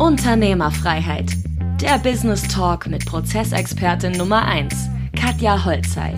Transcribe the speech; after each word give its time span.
Unternehmerfreiheit. 0.00 1.30
Der 1.82 1.98
Business 1.98 2.48
Talk 2.48 2.86
mit 2.86 3.04
Prozessexpertin 3.04 4.12
Nummer 4.12 4.46
1, 4.46 4.88
Katja 5.14 5.62
Holzei. 5.62 6.14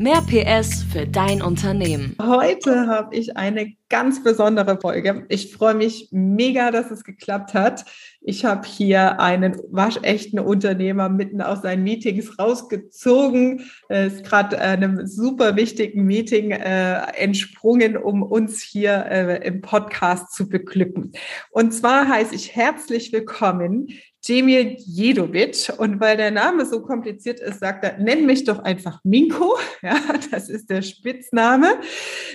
Mehr 0.00 0.22
PS 0.22 0.84
für 0.84 1.08
dein 1.08 1.42
Unternehmen. 1.42 2.14
Heute 2.22 2.86
habe 2.86 3.16
ich 3.16 3.36
eine 3.36 3.72
ganz 3.88 4.22
besondere 4.22 4.78
Folge. 4.80 5.26
Ich 5.28 5.52
freue 5.52 5.74
mich 5.74 6.10
mega, 6.12 6.70
dass 6.70 6.92
es 6.92 7.02
geklappt 7.02 7.52
hat. 7.52 7.84
Ich 8.20 8.44
habe 8.44 8.64
hier 8.64 9.18
einen 9.18 9.56
waschechten 9.72 10.38
Unternehmer 10.38 11.08
mitten 11.08 11.42
aus 11.42 11.62
seinen 11.62 11.82
Meetings 11.82 12.38
rausgezogen. 12.38 13.68
Ist 13.88 14.22
gerade 14.22 14.60
einem 14.60 15.04
super 15.04 15.56
wichtigen 15.56 16.04
Meeting 16.04 16.52
äh, 16.52 17.00
entsprungen, 17.16 17.96
um 17.96 18.22
uns 18.22 18.62
hier 18.62 19.04
äh, 19.06 19.48
im 19.48 19.62
Podcast 19.62 20.32
zu 20.32 20.48
beglücken. 20.48 21.10
Und 21.50 21.72
zwar 21.72 22.06
heiße 22.06 22.36
ich 22.36 22.54
herzlich 22.54 23.12
willkommen 23.12 23.88
Cemil 24.24 24.76
Jedovic. 24.78 25.72
Und 25.78 26.00
weil 26.00 26.16
der 26.16 26.30
Name 26.30 26.66
so 26.66 26.82
kompliziert 26.82 27.40
ist, 27.40 27.60
sagt 27.60 27.84
er, 27.84 27.98
nenn 27.98 28.26
mich 28.26 28.44
doch 28.44 28.58
einfach 28.58 29.00
Minko. 29.04 29.56
Ja, 29.80 29.96
das 30.32 30.48
ist 30.48 30.70
der 30.70 30.82
Spitzname 30.82 31.78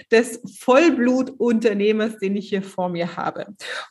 des 0.09 0.39
Vollblutunternehmers, 0.59 2.17
den 2.19 2.37
ich 2.37 2.47
hier 2.47 2.61
vor 2.61 2.87
mir 2.87 3.17
habe. 3.17 3.47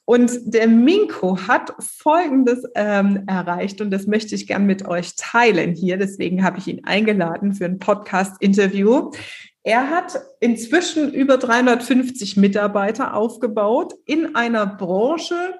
Und 0.06 0.32
der 0.46 0.68
Minko 0.68 1.36
hat 1.46 1.74
Folgendes 1.78 2.64
ähm, 2.74 3.24
erreicht 3.26 3.82
und 3.82 3.90
das 3.90 4.06
möchte 4.06 4.34
ich 4.34 4.46
gern 4.46 4.64
mit 4.64 4.88
euch 4.88 5.16
teilen 5.16 5.74
hier. 5.74 5.98
Deswegen 5.98 6.42
habe 6.42 6.58
ich 6.58 6.66
ihn 6.66 6.84
eingeladen 6.84 7.52
für 7.52 7.66
ein 7.66 7.78
Podcast-Interview. 7.78 9.10
Er 9.64 9.90
hat 9.90 10.18
inzwischen 10.40 11.12
über 11.12 11.36
350 11.36 12.36
Mitarbeiter 12.36 13.14
aufgebaut 13.14 13.94
in 14.06 14.34
einer 14.34 14.66
Branche, 14.66 15.54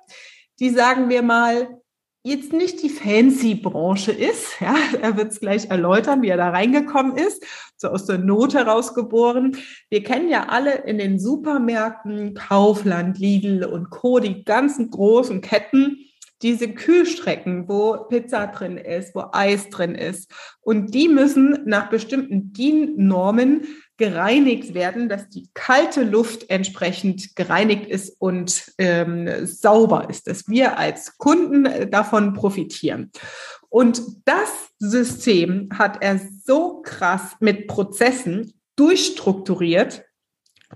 die, 0.58 0.70
sagen 0.70 1.08
wir 1.08 1.22
mal, 1.22 1.81
jetzt 2.24 2.52
nicht 2.52 2.82
die 2.82 2.88
fancy 2.88 3.54
Branche 3.54 4.12
ist. 4.12 4.52
Ja, 4.60 4.76
er 5.00 5.16
wird 5.16 5.32
es 5.32 5.40
gleich 5.40 5.70
erläutern, 5.70 6.22
wie 6.22 6.28
er 6.28 6.36
da 6.36 6.50
reingekommen 6.50 7.16
ist, 7.16 7.44
so 7.76 7.88
aus 7.88 8.06
der 8.06 8.18
Not 8.18 8.54
herausgeboren. 8.54 9.56
Wir 9.90 10.04
kennen 10.04 10.28
ja 10.28 10.46
alle 10.48 10.84
in 10.84 10.98
den 10.98 11.18
Supermärkten 11.18 12.34
Kaufland, 12.34 13.18
Lidl 13.18 13.64
und 13.64 13.90
Co. 13.90 14.20
die 14.20 14.44
ganzen 14.44 14.90
großen 14.90 15.40
Ketten 15.40 15.98
diese 16.42 16.68
Kühlstrecken, 16.68 17.68
wo 17.68 17.96
Pizza 18.08 18.48
drin 18.48 18.76
ist, 18.76 19.14
wo 19.14 19.24
Eis 19.32 19.68
drin 19.70 19.94
ist. 19.94 20.30
Und 20.60 20.92
die 20.94 21.08
müssen 21.08 21.58
nach 21.64 21.88
bestimmten 21.88 22.52
DIN-Normen 22.52 23.62
gereinigt 24.02 24.74
werden, 24.74 25.08
dass 25.08 25.28
die 25.28 25.48
kalte 25.54 26.02
Luft 26.02 26.50
entsprechend 26.50 27.36
gereinigt 27.36 27.86
ist 27.88 28.16
und 28.18 28.72
ähm, 28.78 29.46
sauber 29.46 30.10
ist, 30.10 30.26
dass 30.26 30.48
wir 30.48 30.76
als 30.76 31.18
Kunden 31.18 31.66
äh, 31.66 31.88
davon 31.88 32.32
profitieren. 32.32 33.12
Und 33.68 34.02
das 34.24 34.50
System 34.80 35.68
hat 35.72 36.02
er 36.02 36.18
so 36.44 36.82
krass 36.82 37.36
mit 37.38 37.68
Prozessen 37.68 38.52
durchstrukturiert, 38.74 40.02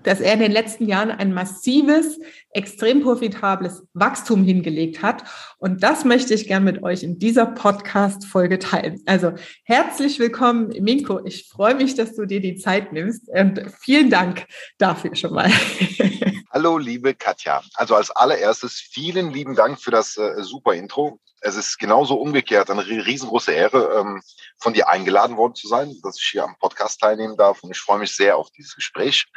dass 0.03 0.19
er 0.19 0.33
in 0.33 0.39
den 0.39 0.51
letzten 0.51 0.87
Jahren 0.87 1.11
ein 1.11 1.33
massives, 1.33 2.19
extrem 2.51 3.01
profitables 3.01 3.83
Wachstum 3.93 4.43
hingelegt 4.43 5.01
hat. 5.01 5.23
Und 5.57 5.83
das 5.83 6.05
möchte 6.05 6.33
ich 6.33 6.47
gern 6.47 6.63
mit 6.63 6.83
euch 6.83 7.03
in 7.03 7.19
dieser 7.19 7.45
Podcast-Folge 7.45 8.59
teilen. 8.59 9.01
Also 9.05 9.33
herzlich 9.63 10.19
willkommen, 10.19 10.69
Minko. 10.79 11.25
Ich 11.25 11.47
freue 11.47 11.75
mich, 11.75 11.95
dass 11.95 12.15
du 12.15 12.25
dir 12.25 12.41
die 12.41 12.55
Zeit 12.55 12.93
nimmst. 12.93 13.29
Und 13.29 13.61
vielen 13.79 14.09
Dank 14.09 14.45
dafür 14.77 15.15
schon 15.15 15.33
mal. 15.33 15.51
Hallo, 16.51 16.77
liebe 16.77 17.13
Katja. 17.13 17.61
Also 17.75 17.95
als 17.95 18.09
allererstes 18.09 18.79
vielen 18.79 19.31
lieben 19.31 19.55
Dank 19.55 19.79
für 19.79 19.91
das 19.91 20.17
äh, 20.17 20.41
super 20.41 20.73
Intro. 20.73 21.19
Es 21.41 21.55
ist 21.55 21.77
genauso 21.77 22.15
umgekehrt 22.15 22.71
eine 22.71 22.85
riesengroße 22.87 23.51
Ehre, 23.51 23.99
ähm, 23.99 24.21
von 24.57 24.73
dir 24.73 24.89
eingeladen 24.89 25.37
worden 25.37 25.53
zu 25.53 25.67
sein, 25.67 25.93
dass 26.01 26.17
ich 26.17 26.29
hier 26.31 26.43
am 26.43 26.55
Podcast 26.59 26.99
teilnehmen 26.99 27.37
darf. 27.37 27.61
Und 27.61 27.71
ich 27.71 27.77
freue 27.77 27.99
mich 27.99 28.15
sehr 28.15 28.37
auf 28.37 28.49
dieses 28.49 28.75
Gespräch 28.75 29.27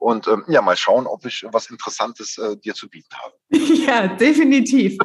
und 0.00 0.26
ähm, 0.28 0.44
ja, 0.48 0.62
mal 0.62 0.76
schauen, 0.76 1.06
ob 1.06 1.26
ich 1.26 1.44
was 1.52 1.70
Interessantes 1.70 2.38
äh, 2.38 2.56
dir 2.56 2.74
zu 2.74 2.88
bieten 2.88 3.14
habe. 3.22 3.34
Ja, 3.86 4.06
definitiv. 4.08 4.98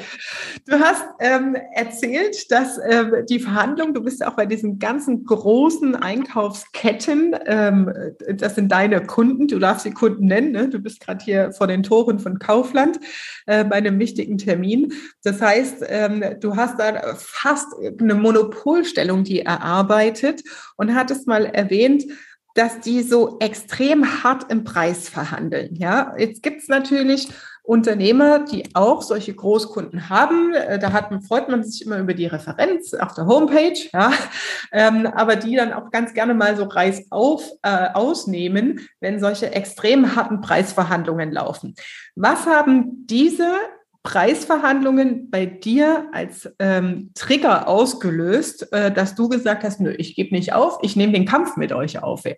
Du 0.67 0.79
hast 0.79 1.03
ähm, 1.19 1.55
erzählt, 1.73 2.51
dass 2.51 2.77
äh, 2.77 3.23
die 3.27 3.39
Verhandlungen, 3.39 3.93
du 3.93 4.01
bist 4.01 4.23
auch 4.23 4.35
bei 4.35 4.45
diesen 4.45 4.79
ganzen 4.79 5.23
großen 5.25 5.95
Einkaufsketten, 5.95 7.35
ähm, 7.45 7.91
das 8.35 8.55
sind 8.55 8.71
deine 8.71 9.05
Kunden, 9.05 9.47
du 9.47 9.59
darfst 9.59 9.85
die 9.85 9.91
Kunden 9.91 10.25
nennen, 10.25 10.51
ne? 10.51 10.69
du 10.69 10.79
bist 10.79 10.99
gerade 10.99 11.23
hier 11.23 11.51
vor 11.51 11.67
den 11.67 11.83
Toren 11.83 12.19
von 12.19 12.37
Kaufland 12.37 12.99
äh, 13.47 13.63
bei 13.63 13.77
einem 13.77 13.97
wichtigen 13.97 14.37
Termin. 14.37 14.93
Das 15.23 15.41
heißt, 15.41 15.83
ähm, 15.87 16.23
du 16.39 16.55
hast 16.55 16.79
da 16.79 17.15
fast 17.15 17.67
eine 17.99 18.15
Monopolstellung, 18.15 19.23
die 19.23 19.41
erarbeitet 19.41 20.43
und 20.77 20.93
hattest 20.93 21.27
mal 21.27 21.45
erwähnt, 21.45 22.03
dass 22.55 22.79
die 22.79 23.03
so 23.03 23.37
extrem 23.39 24.23
hart 24.23 24.51
im 24.51 24.63
Preis 24.63 25.07
verhandeln. 25.07 25.75
Ja, 25.75 26.15
jetzt 26.17 26.41
gibt's 26.41 26.67
natürlich 26.67 27.29
Unternehmer, 27.65 28.45
die 28.45 28.63
auch 28.75 29.01
solche 29.01 29.33
Großkunden 29.33 30.09
haben. 30.09 30.53
Äh, 30.53 30.79
da 30.79 30.93
hat, 30.93 31.09
freut 31.27 31.49
man 31.49 31.63
sich 31.63 31.85
immer 31.85 31.97
über 31.97 32.13
die 32.13 32.27
Referenz 32.27 32.93
auf 32.93 33.13
der 33.13 33.25
Homepage, 33.25 33.77
ja, 33.91 34.13
ähm, 34.71 35.07
aber 35.07 35.35
die 35.35 35.55
dann 35.55 35.73
auch 35.73 35.91
ganz 35.91 36.13
gerne 36.13 36.33
mal 36.33 36.55
so 36.55 36.63
Reis 36.63 37.07
auf, 37.09 37.49
äh, 37.63 37.89
ausnehmen, 37.93 38.87
wenn 38.99 39.19
solche 39.19 39.51
extrem 39.51 40.15
harten 40.15 40.41
Preisverhandlungen 40.41 41.31
laufen. 41.31 41.75
Was 42.15 42.45
haben 42.45 43.05
diese 43.07 43.51
Preisverhandlungen 44.05 45.31
bei 45.31 45.47
dir 45.47 46.09
als 46.13 46.49
ähm, 46.59 47.11
Trigger 47.15 47.67
ausgelöst, 47.67 48.71
äh, 48.71 48.91
dass 48.91 49.15
du 49.15 49.27
gesagt 49.27 49.63
hast, 49.63 49.81
nö, 49.81 49.93
ich 49.97 50.15
gebe 50.15 50.33
nicht 50.33 50.53
auf, 50.53 50.77
ich 50.83 50.95
nehme 50.95 51.11
den 51.11 51.25
Kampf 51.25 51.57
mit 51.57 51.73
euch 51.73 52.01
auf? 52.01 52.23
Ja. 52.23 52.35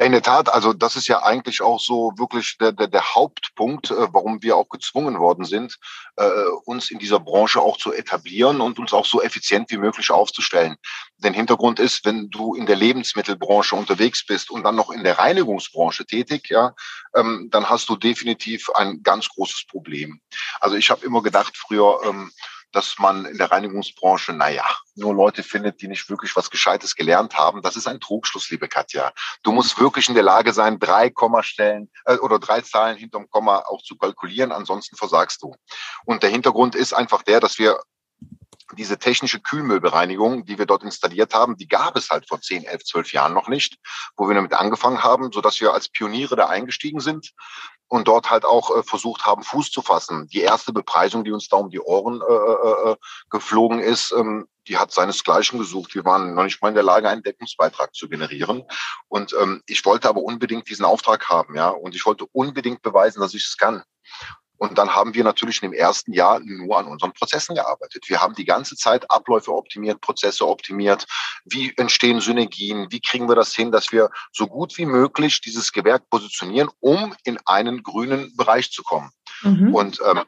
Ja, 0.00 0.06
in 0.06 0.12
der 0.12 0.22
Tat, 0.22 0.50
also 0.50 0.72
das 0.72 0.96
ist 0.96 1.08
ja 1.08 1.22
eigentlich 1.22 1.60
auch 1.60 1.78
so 1.78 2.14
wirklich 2.16 2.56
der, 2.56 2.72
der, 2.72 2.86
der 2.86 3.14
Hauptpunkt, 3.14 3.90
äh, 3.90 4.08
warum 4.14 4.42
wir 4.42 4.56
auch 4.56 4.70
gezwungen 4.70 5.18
worden 5.18 5.44
sind, 5.44 5.76
äh, 6.16 6.26
uns 6.64 6.90
in 6.90 6.98
dieser 6.98 7.20
Branche 7.20 7.60
auch 7.60 7.76
zu 7.76 7.92
etablieren 7.92 8.62
und 8.62 8.78
uns 8.78 8.94
auch 8.94 9.04
so 9.04 9.20
effizient 9.20 9.70
wie 9.70 9.76
möglich 9.76 10.10
aufzustellen. 10.10 10.76
Denn 11.18 11.34
Hintergrund 11.34 11.78
ist, 11.78 12.06
wenn 12.06 12.30
du 12.30 12.54
in 12.54 12.64
der 12.64 12.76
Lebensmittelbranche 12.76 13.76
unterwegs 13.76 14.24
bist 14.24 14.50
und 14.50 14.62
dann 14.64 14.74
noch 14.74 14.90
in 14.90 15.04
der 15.04 15.18
Reinigungsbranche 15.18 16.06
tätig, 16.06 16.48
ja, 16.48 16.72
ähm, 17.14 17.48
dann 17.50 17.68
hast 17.68 17.90
du 17.90 17.96
definitiv 17.96 18.70
ein 18.70 19.02
ganz 19.02 19.28
großes 19.28 19.66
Problem. 19.66 20.22
Also 20.60 20.76
ich 20.76 20.90
habe 20.90 21.04
immer 21.04 21.22
gedacht 21.22 21.58
früher, 21.58 22.00
ähm, 22.06 22.32
dass 22.72 22.98
man 22.98 23.24
in 23.24 23.38
der 23.38 23.50
Reinigungsbranche, 23.50 24.32
naja, 24.32 24.64
nur 24.94 25.14
Leute 25.14 25.42
findet, 25.42 25.80
die 25.82 25.88
nicht 25.88 26.08
wirklich 26.08 26.36
was 26.36 26.50
Gescheites 26.50 26.94
gelernt 26.94 27.34
haben. 27.34 27.62
Das 27.62 27.76
ist 27.76 27.86
ein 27.86 28.00
Trugschluss, 28.00 28.50
liebe 28.50 28.68
Katja. 28.68 29.12
Du 29.42 29.52
musst 29.52 29.78
wirklich 29.80 30.08
in 30.08 30.14
der 30.14 30.22
Lage 30.22 30.52
sein, 30.52 30.78
drei 30.78 31.10
Kommastellen 31.10 31.90
äh, 32.04 32.16
oder 32.16 32.38
drei 32.38 32.60
Zahlen 32.60 32.96
hinterm 32.96 33.28
Komma 33.30 33.58
auch 33.66 33.82
zu 33.82 33.96
kalkulieren, 33.96 34.52
ansonsten 34.52 34.96
versagst 34.96 35.42
du. 35.42 35.54
Und 36.04 36.22
der 36.22 36.30
Hintergrund 36.30 36.74
ist 36.74 36.92
einfach 36.92 37.22
der, 37.22 37.40
dass 37.40 37.58
wir 37.58 37.80
diese 38.76 38.98
technische 38.98 39.40
Kühlmüllbereinigung, 39.40 40.44
die 40.44 40.58
wir 40.58 40.66
dort 40.66 40.84
installiert 40.84 41.34
haben, 41.34 41.56
die 41.56 41.66
gab 41.66 41.96
es 41.96 42.10
halt 42.10 42.28
vor 42.28 42.40
10, 42.40 42.64
11, 42.64 42.84
12 42.84 43.12
Jahren 43.12 43.34
noch 43.34 43.48
nicht, 43.48 43.78
wo 44.16 44.28
wir 44.28 44.34
damit 44.34 44.54
angefangen 44.54 45.02
haben, 45.02 45.32
so 45.32 45.40
dass 45.40 45.60
wir 45.60 45.72
als 45.72 45.88
Pioniere 45.88 46.36
da 46.36 46.46
eingestiegen 46.46 47.00
sind 47.00 47.32
und 47.90 48.06
dort 48.06 48.30
halt 48.30 48.44
auch 48.44 48.74
äh, 48.74 48.82
versucht 48.84 49.26
haben, 49.26 49.42
Fuß 49.42 49.72
zu 49.72 49.82
fassen. 49.82 50.28
Die 50.28 50.40
erste 50.40 50.72
Bepreisung, 50.72 51.24
die 51.24 51.32
uns 51.32 51.48
da 51.48 51.56
um 51.56 51.70
die 51.70 51.80
Ohren 51.80 52.22
äh, 52.22 52.32
äh, 52.32 52.92
äh, 52.92 52.96
geflogen 53.30 53.80
ist, 53.80 54.12
ähm, 54.16 54.46
die 54.68 54.78
hat 54.78 54.92
seinesgleichen 54.92 55.58
gesucht. 55.58 55.96
Wir 55.96 56.04
waren 56.04 56.34
noch 56.34 56.44
nicht 56.44 56.62
mal 56.62 56.68
in 56.68 56.74
der 56.74 56.84
Lage, 56.84 57.08
einen 57.08 57.24
Deckungsbeitrag 57.24 57.92
zu 57.92 58.08
generieren. 58.08 58.62
Und 59.08 59.34
ähm, 59.40 59.62
ich 59.66 59.84
wollte 59.84 60.08
aber 60.08 60.22
unbedingt 60.22 60.68
diesen 60.68 60.84
Auftrag 60.84 61.28
haben, 61.28 61.56
ja. 61.56 61.68
Und 61.68 61.96
ich 61.96 62.06
wollte 62.06 62.26
unbedingt 62.30 62.80
beweisen, 62.80 63.20
dass 63.20 63.34
ich 63.34 63.44
es 63.44 63.56
kann. 63.56 63.82
Und 64.60 64.76
dann 64.76 64.94
haben 64.94 65.14
wir 65.14 65.24
natürlich 65.24 65.62
im 65.62 65.72
ersten 65.72 66.12
Jahr 66.12 66.38
nur 66.40 66.78
an 66.78 66.86
unseren 66.86 67.14
Prozessen 67.14 67.54
gearbeitet. 67.54 68.04
Wir 68.08 68.20
haben 68.20 68.34
die 68.34 68.44
ganze 68.44 68.76
Zeit 68.76 69.10
Abläufe 69.10 69.54
optimiert, 69.54 70.02
Prozesse 70.02 70.46
optimiert. 70.46 71.06
Wie 71.46 71.72
entstehen 71.78 72.20
Synergien? 72.20 72.88
Wie 72.90 73.00
kriegen 73.00 73.26
wir 73.26 73.36
das 73.36 73.54
hin, 73.54 73.72
dass 73.72 73.90
wir 73.90 74.10
so 74.32 74.46
gut 74.46 74.76
wie 74.76 74.84
möglich 74.84 75.40
dieses 75.40 75.72
Gewerk 75.72 76.10
positionieren, 76.10 76.68
um 76.80 77.14
in 77.24 77.38
einen 77.46 77.82
grünen 77.82 78.36
Bereich 78.36 78.70
zu 78.70 78.82
kommen? 78.82 79.10
Mhm. 79.42 79.74
Und 79.74 79.98
ähm, 80.06 80.24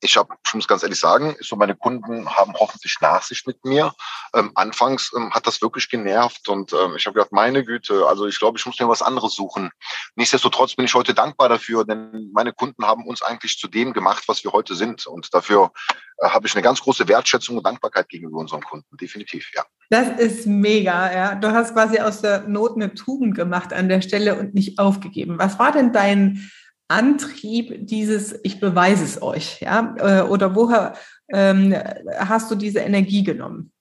ich 0.00 0.16
habe, 0.16 0.34
ich 0.46 0.54
muss 0.54 0.66
ganz 0.66 0.82
ehrlich 0.82 0.98
sagen, 0.98 1.36
so 1.40 1.56
meine 1.56 1.74
Kunden 1.74 2.28
haben 2.28 2.54
hoffentlich 2.54 2.96
Nachsicht 3.00 3.46
mit 3.46 3.64
mir. 3.64 3.92
Ähm, 4.34 4.52
anfangs 4.54 5.12
ähm, 5.16 5.32
hat 5.32 5.46
das 5.46 5.60
wirklich 5.60 5.90
genervt 5.90 6.48
und 6.48 6.72
ähm, 6.72 6.94
ich 6.96 7.06
habe 7.06 7.14
gedacht, 7.14 7.32
meine 7.32 7.64
Güte, 7.64 8.06
also 8.06 8.26
ich 8.26 8.38
glaube, 8.38 8.58
ich 8.58 8.66
muss 8.66 8.78
mir 8.80 8.88
was 8.88 9.02
anderes 9.02 9.34
suchen. 9.34 9.70
Nichtsdestotrotz 10.16 10.74
bin 10.74 10.86
ich 10.86 10.94
heute 10.94 11.14
dankbar 11.14 11.48
dafür, 11.48 11.84
denn 11.84 12.30
meine 12.32 12.52
Kunden 12.52 12.84
haben 12.86 13.06
uns 13.06 13.22
eigentlich 13.22 13.58
zu 13.58 13.68
dem 13.68 13.92
gemacht, 13.92 14.24
was 14.26 14.42
wir 14.44 14.52
heute 14.52 14.74
sind 14.74 15.06
und 15.06 15.32
dafür 15.34 15.72
äh, 16.18 16.28
habe 16.28 16.46
ich 16.46 16.54
eine 16.54 16.62
ganz 16.62 16.80
große 16.80 17.06
Wertschätzung 17.08 17.58
und 17.58 17.66
Dankbarkeit 17.66 18.08
gegenüber 18.08 18.38
unseren 18.38 18.62
Kunden, 18.62 18.96
definitiv, 18.96 19.50
ja. 19.54 19.64
Das 19.90 20.20
ist 20.20 20.46
mega, 20.46 21.12
ja. 21.12 21.34
Du 21.34 21.50
hast 21.50 21.74
quasi 21.74 21.98
aus 21.98 22.22
der 22.22 22.48
Not 22.48 22.76
eine 22.76 22.94
Tugend 22.94 23.34
gemacht 23.34 23.72
an 23.72 23.88
der 23.88 24.02
Stelle 24.02 24.38
und 24.38 24.54
nicht 24.54 24.78
aufgegeben. 24.78 25.38
Was 25.38 25.58
war 25.58 25.72
denn 25.72 25.92
dein 25.92 26.50
Antrieb 26.90 27.86
dieses, 27.86 28.34
ich 28.42 28.58
beweise 28.58 29.04
es 29.04 29.22
euch, 29.22 29.60
ja? 29.60 29.94
Äh, 29.98 30.22
oder 30.22 30.54
woher 30.54 30.96
ähm, 31.28 31.74
hast 32.18 32.50
du 32.50 32.56
diese 32.56 32.80
Energie 32.80 33.22
genommen? 33.22 33.72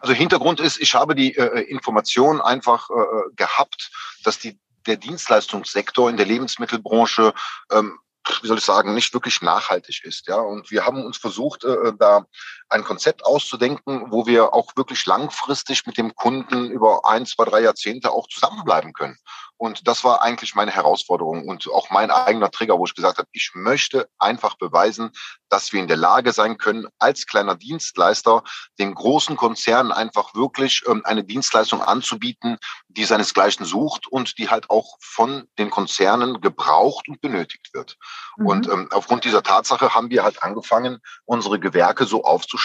Also 0.00 0.14
Hintergrund 0.14 0.58
ist, 0.58 0.80
ich 0.80 0.94
habe 0.94 1.14
die 1.14 1.36
äh, 1.36 1.60
Information 1.64 2.40
einfach 2.40 2.88
äh, 2.88 3.34
gehabt, 3.36 3.90
dass 4.24 4.38
die, 4.38 4.58
der 4.86 4.96
Dienstleistungssektor 4.96 6.08
in 6.08 6.16
der 6.16 6.26
Lebensmittelbranche 6.26 7.34
ähm, 7.70 7.98
wie 8.42 8.48
soll 8.48 8.58
ich 8.58 8.64
sagen, 8.64 8.94
nicht 8.94 9.14
wirklich 9.14 9.40
nachhaltig 9.42 10.04
ist. 10.04 10.26
Ja, 10.26 10.38
und 10.38 10.70
wir 10.70 10.84
haben 10.84 11.04
uns 11.04 11.16
versucht, 11.16 11.64
äh, 11.64 11.92
da 11.98 12.26
ein 12.68 12.84
Konzept 12.84 13.24
auszudenken, 13.24 14.10
wo 14.10 14.26
wir 14.26 14.54
auch 14.54 14.72
wirklich 14.76 15.06
langfristig 15.06 15.86
mit 15.86 15.98
dem 15.98 16.14
Kunden 16.14 16.70
über 16.70 17.02
ein, 17.04 17.26
zwei, 17.26 17.44
drei 17.44 17.60
Jahrzehnte 17.60 18.10
auch 18.10 18.28
zusammenbleiben 18.28 18.92
können. 18.92 19.16
Und 19.58 19.88
das 19.88 20.04
war 20.04 20.22
eigentlich 20.22 20.54
meine 20.54 20.70
Herausforderung 20.70 21.48
und 21.48 21.66
auch 21.72 21.90
mein 21.90 22.10
eigener 22.10 22.50
Trigger, 22.50 22.78
wo 22.78 22.84
ich 22.84 22.94
gesagt 22.94 23.18
habe, 23.18 23.28
ich 23.32 23.52
möchte 23.54 24.08
einfach 24.18 24.56
beweisen, 24.56 25.12
dass 25.48 25.72
wir 25.72 25.80
in 25.80 25.88
der 25.88 25.96
Lage 25.96 26.32
sein 26.32 26.58
können, 26.58 26.88
als 26.98 27.26
kleiner 27.26 27.54
Dienstleister 27.54 28.42
den 28.78 28.94
großen 28.94 29.36
Konzernen 29.36 29.92
einfach 29.92 30.34
wirklich 30.34 30.82
ähm, 30.86 31.02
eine 31.04 31.24
Dienstleistung 31.24 31.80
anzubieten, 31.80 32.58
die 32.88 33.04
seinesgleichen 33.04 33.64
sucht 33.64 34.08
und 34.08 34.38
die 34.38 34.50
halt 34.50 34.68
auch 34.68 34.96
von 35.00 35.48
den 35.58 35.70
Konzernen 35.70 36.40
gebraucht 36.40 37.08
und 37.08 37.20
benötigt 37.20 37.70
wird. 37.72 37.96
Mhm. 38.36 38.46
Und 38.46 38.68
ähm, 38.68 38.88
aufgrund 38.92 39.24
dieser 39.24 39.42
Tatsache 39.42 39.94
haben 39.94 40.10
wir 40.10 40.22
halt 40.22 40.42
angefangen, 40.42 40.98
unsere 41.24 41.58
Gewerke 41.60 42.04
so 42.04 42.24
aufzustellen, 42.24 42.55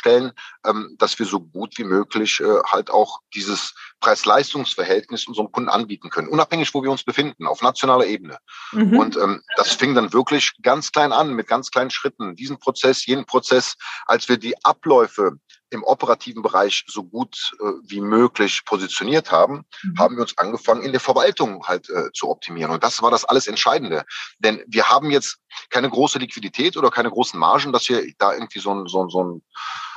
ähm, 0.66 0.96
dass 0.98 1.18
wir 1.20 1.26
so 1.26 1.40
gut 1.40 1.78
wie 1.78 1.84
möglich 1.84 2.40
äh, 2.40 2.62
halt 2.68 2.90
auch 2.90 3.20
dieses 3.34 3.74
Preis-Leistungs-Verhältnis 4.00 5.28
unserem 5.28 5.52
Kunden 5.52 5.70
anbieten 5.70 6.10
können, 6.10 6.28
unabhängig, 6.28 6.74
wo 6.74 6.84
wir 6.84 6.92
uns 6.92 7.04
befinden, 7.04 7.48
auf 7.48 7.62
nationaler 7.62 8.06
Ebene. 8.06 8.38
Mhm. 8.72 8.98
Und 8.98 9.18
ähm, 9.18 9.42
das 9.56 9.74
fing 9.74 9.96
dann 9.96 10.14
wirklich 10.14 10.54
ganz 10.62 10.92
klein 10.92 11.12
an, 11.12 11.34
mit 11.34 11.48
ganz 11.48 11.72
kleinen 11.72 11.92
Schritten. 11.92 12.36
Diesen 12.36 12.60
Prozess, 12.60 13.06
jenen 13.06 13.26
Prozess, 13.26 13.76
als 14.06 14.28
wir 14.28 14.38
die 14.38 14.56
Abläufe 14.64 15.38
im 15.72 15.84
operativen 15.84 16.44
Bereich 16.44 16.84
so 16.88 17.04
gut 17.04 17.54
äh, 17.60 17.64
wie 17.84 18.02
möglich 18.02 18.64
positioniert 18.66 19.32
haben, 19.32 19.66
mhm. 19.84 19.98
haben 19.98 20.16
wir 20.16 20.22
uns 20.22 20.38
angefangen, 20.38 20.84
in 20.84 20.92
der 20.92 21.02
Verwaltung 21.02 21.66
halt 21.66 21.90
äh, 21.90 22.12
zu 22.14 22.30
optimieren. 22.30 22.72
Und 22.72 22.84
das 22.84 23.02
war 23.02 23.10
das 23.10 23.26
alles 23.26 23.48
Entscheidende. 23.48 24.04
Denn 24.40 24.64
wir 24.68 24.90
haben 24.90 25.10
jetzt 25.10 25.40
keine 25.70 25.90
große 25.90 26.20
Liquidität 26.20 26.78
oder 26.78 26.92
keine 26.92 27.10
großen 27.10 27.40
Margen, 27.40 27.72
dass 27.72 27.90
wir 27.90 28.04
da 28.18 28.34
irgendwie 28.34 28.60
so 28.60 28.74
ein, 28.74 28.88
so 28.88 29.04
ein, 29.04 29.10
so 29.10 29.24
ein 29.24 29.42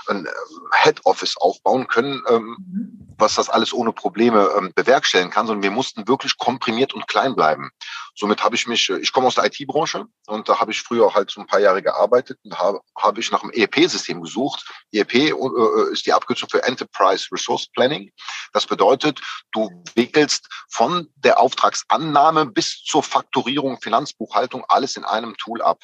ein 0.09 0.27
ähm, 0.27 0.71
Head 0.83 1.01
Office 1.05 1.37
aufbauen 1.37 1.87
können, 1.89 2.23
ähm, 2.29 2.57
mhm. 2.59 3.15
was 3.19 3.35
das 3.35 3.49
alles 3.49 3.73
ohne 3.73 3.93
Probleme 3.93 4.49
ähm, 4.57 4.73
bewerkstelligen 4.75 5.33
kann, 5.33 5.47
sondern 5.47 5.63
wir 5.63 5.71
mussten 5.71 6.09
wirklich 6.09 6.37
komprimiert 6.39 6.95
und 6.95 7.07
klein 7.09 7.35
bleiben. 7.35 7.71
Somit 8.15 8.45
habe 8.45 8.55
ich 8.55 8.67
mich, 8.67 8.91
äh, 8.91 8.99
ich 8.99 9.13
komme 9.13 9.27
aus 9.27 9.35
der 9.35 9.45
IT-Branche 9.45 10.07
und 10.27 10.49
da 10.49 10.61
habe 10.61 10.73
ich 10.73 10.83
früher 10.83 11.15
halt 11.15 11.31
so 11.31 11.41
ein 11.41 11.47
paar 11.47 11.61
Jahre 11.61 11.83
gearbeitet 11.83 12.39
und 12.45 12.59
habe, 12.59 12.81
habe 12.97 13.21
ich 13.21 13.31
nach 13.31 13.43
einem 13.43 13.53
ERP-System 13.53 14.23
gesucht. 14.23 14.65
ERP 14.93 15.15
äh, 15.15 15.31
äh, 15.31 15.93
ist 15.93 16.07
die 16.07 16.13
Abkürzung 16.13 16.49
für 16.49 16.63
Enterprise 16.63 17.29
Resource 17.33 17.69
Planning. 17.73 18.11
Das 18.53 18.67
bedeutet, 18.67 19.21
du 19.53 19.71
wickelst 19.95 20.49
von 20.71 21.09
der 21.17 21.41
Auftragsannahme 21.41 22.47
bis 22.47 22.83
zur 22.83 23.03
Faktorierung, 23.03 23.81
Finanzbuchhaltung 23.81 24.65
alles 24.69 24.97
in 24.97 25.05
einem 25.05 25.37
Tool 25.37 25.63
ab. 25.63 25.81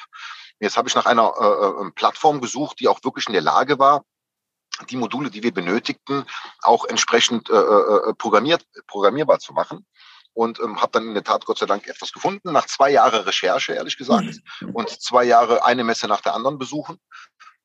Jetzt 0.61 0.77
habe 0.77 0.87
ich 0.87 0.95
nach 0.95 1.07
einer 1.07 1.33
äh, 1.39 1.87
äh, 1.87 1.91
Plattform 1.91 2.39
gesucht, 2.39 2.79
die 2.79 2.87
auch 2.87 3.03
wirklich 3.03 3.25
in 3.25 3.33
der 3.33 3.41
Lage 3.41 3.79
war, 3.79 4.05
die 4.89 4.97
Module, 4.97 5.29
die 5.29 5.43
wir 5.43 5.53
benötigten, 5.53 6.25
auch 6.61 6.85
entsprechend 6.85 7.49
äh, 7.49 7.53
äh, 7.53 8.09
äh 8.09 8.13
programmiert, 8.13 8.65
programmierbar 8.87 9.39
zu 9.39 9.53
machen. 9.53 9.85
Und 10.33 10.61
ähm, 10.61 10.81
habe 10.81 10.93
dann 10.93 11.07
in 11.07 11.13
der 11.13 11.25
Tat 11.25 11.45
Gott 11.45 11.57
sei 11.57 11.65
Dank 11.65 11.87
etwas 11.87 12.13
gefunden, 12.13 12.53
nach 12.53 12.65
zwei 12.65 12.89
Jahren 12.91 13.21
Recherche, 13.23 13.73
ehrlich 13.73 13.97
gesagt, 13.97 14.39
mhm. 14.61 14.69
und 14.69 14.89
zwei 14.89 15.25
Jahre 15.25 15.65
eine 15.65 15.83
Messe 15.83 16.07
nach 16.07 16.21
der 16.21 16.33
anderen 16.33 16.57
besuchen. 16.57 17.01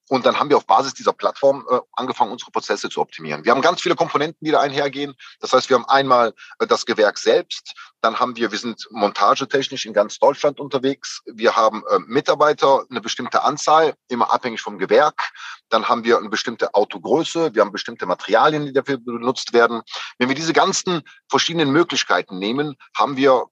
Und 0.09 0.25
dann 0.25 0.39
haben 0.39 0.51
wir 0.51 0.57
auf 0.57 0.67
Basis 0.67 0.95
dieser 0.95 1.13
Plattform 1.13 1.67
äh, 1.71 1.81
angefangen, 1.93 2.33
unsere 2.33 2.51
Prozesse 2.51 2.89
zu 2.89 3.01
optimieren. 3.01 3.45
Wir 3.45 3.53
haben 3.53 3.63
ganz 3.63 3.81
viele 3.81 3.97
Komponenten, 3.97 4.45
die 4.45 4.53
da 4.53 4.61
einhergehen. 4.61 5.15
Das 5.41 5.53
heißt, 5.53 5.69
wir 5.69 5.77
haben 5.77 5.87
einmal 5.87 6.33
äh, 6.59 6.67
das 6.67 6.87
Gewerk 6.87 7.19
selbst, 7.19 7.75
dann 8.01 8.21
haben 8.21 8.37
wir, 8.37 8.53
wir 8.53 8.59
sind 8.59 8.87
montagetechnisch 8.91 9.85
in 9.85 9.93
ganz 9.93 10.19
Deutschland 10.19 10.61
unterwegs. 10.61 11.23
Wir 11.27 11.57
haben 11.57 11.83
äh, 11.91 11.99
Mitarbeiter, 12.07 12.85
eine 12.89 13.01
bestimmte 13.01 13.43
Anzahl, 13.43 13.95
immer 14.09 14.33
abhängig 14.33 14.61
vom 14.61 14.79
Gewerk. 14.79 15.33
Dann 15.71 15.89
haben 15.89 16.05
wir 16.05 16.19
eine 16.19 16.29
bestimmte 16.29 16.75
Autogröße, 16.75 17.55
wir 17.55 17.63
haben 17.63 17.73
bestimmte 17.73 18.07
Materialien, 18.07 18.67
die 18.67 18.73
dafür 18.73 18.99
benutzt 18.99 19.53
werden. 19.53 19.83
Wenn 20.19 20.29
wir 20.29 20.37
diese 20.37 20.53
ganzen 20.53 21.03
verschiedenen 21.29 21.73
Möglichkeiten 21.73 22.39
nehmen, 22.39 22.77
haben 22.97 23.17
wir 23.17 23.47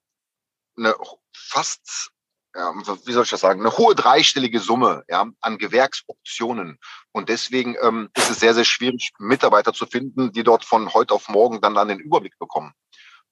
eine 0.77 0.95
fast 1.33 2.11
ja, 2.55 2.73
wie 2.73 3.11
soll 3.11 3.23
ich 3.23 3.29
das 3.29 3.41
sagen, 3.41 3.59
eine 3.59 3.77
hohe 3.77 3.95
dreistellige 3.95 4.59
Summe 4.59 5.03
ja, 5.09 5.27
an 5.41 5.57
Gewerksoptionen. 5.57 6.79
Und 7.11 7.29
deswegen 7.29 7.75
ähm, 7.81 8.09
ist 8.15 8.29
es 8.29 8.39
sehr, 8.39 8.53
sehr 8.53 8.63
schwierig, 8.63 9.11
Mitarbeiter 9.19 9.73
zu 9.73 9.85
finden, 9.85 10.31
die 10.31 10.43
dort 10.43 10.63
von 10.63 10.93
heute 10.93 11.13
auf 11.13 11.27
morgen 11.27 11.61
dann, 11.61 11.73
dann 11.73 11.89
den 11.89 11.99
Überblick 11.99 12.37
bekommen. 12.39 12.73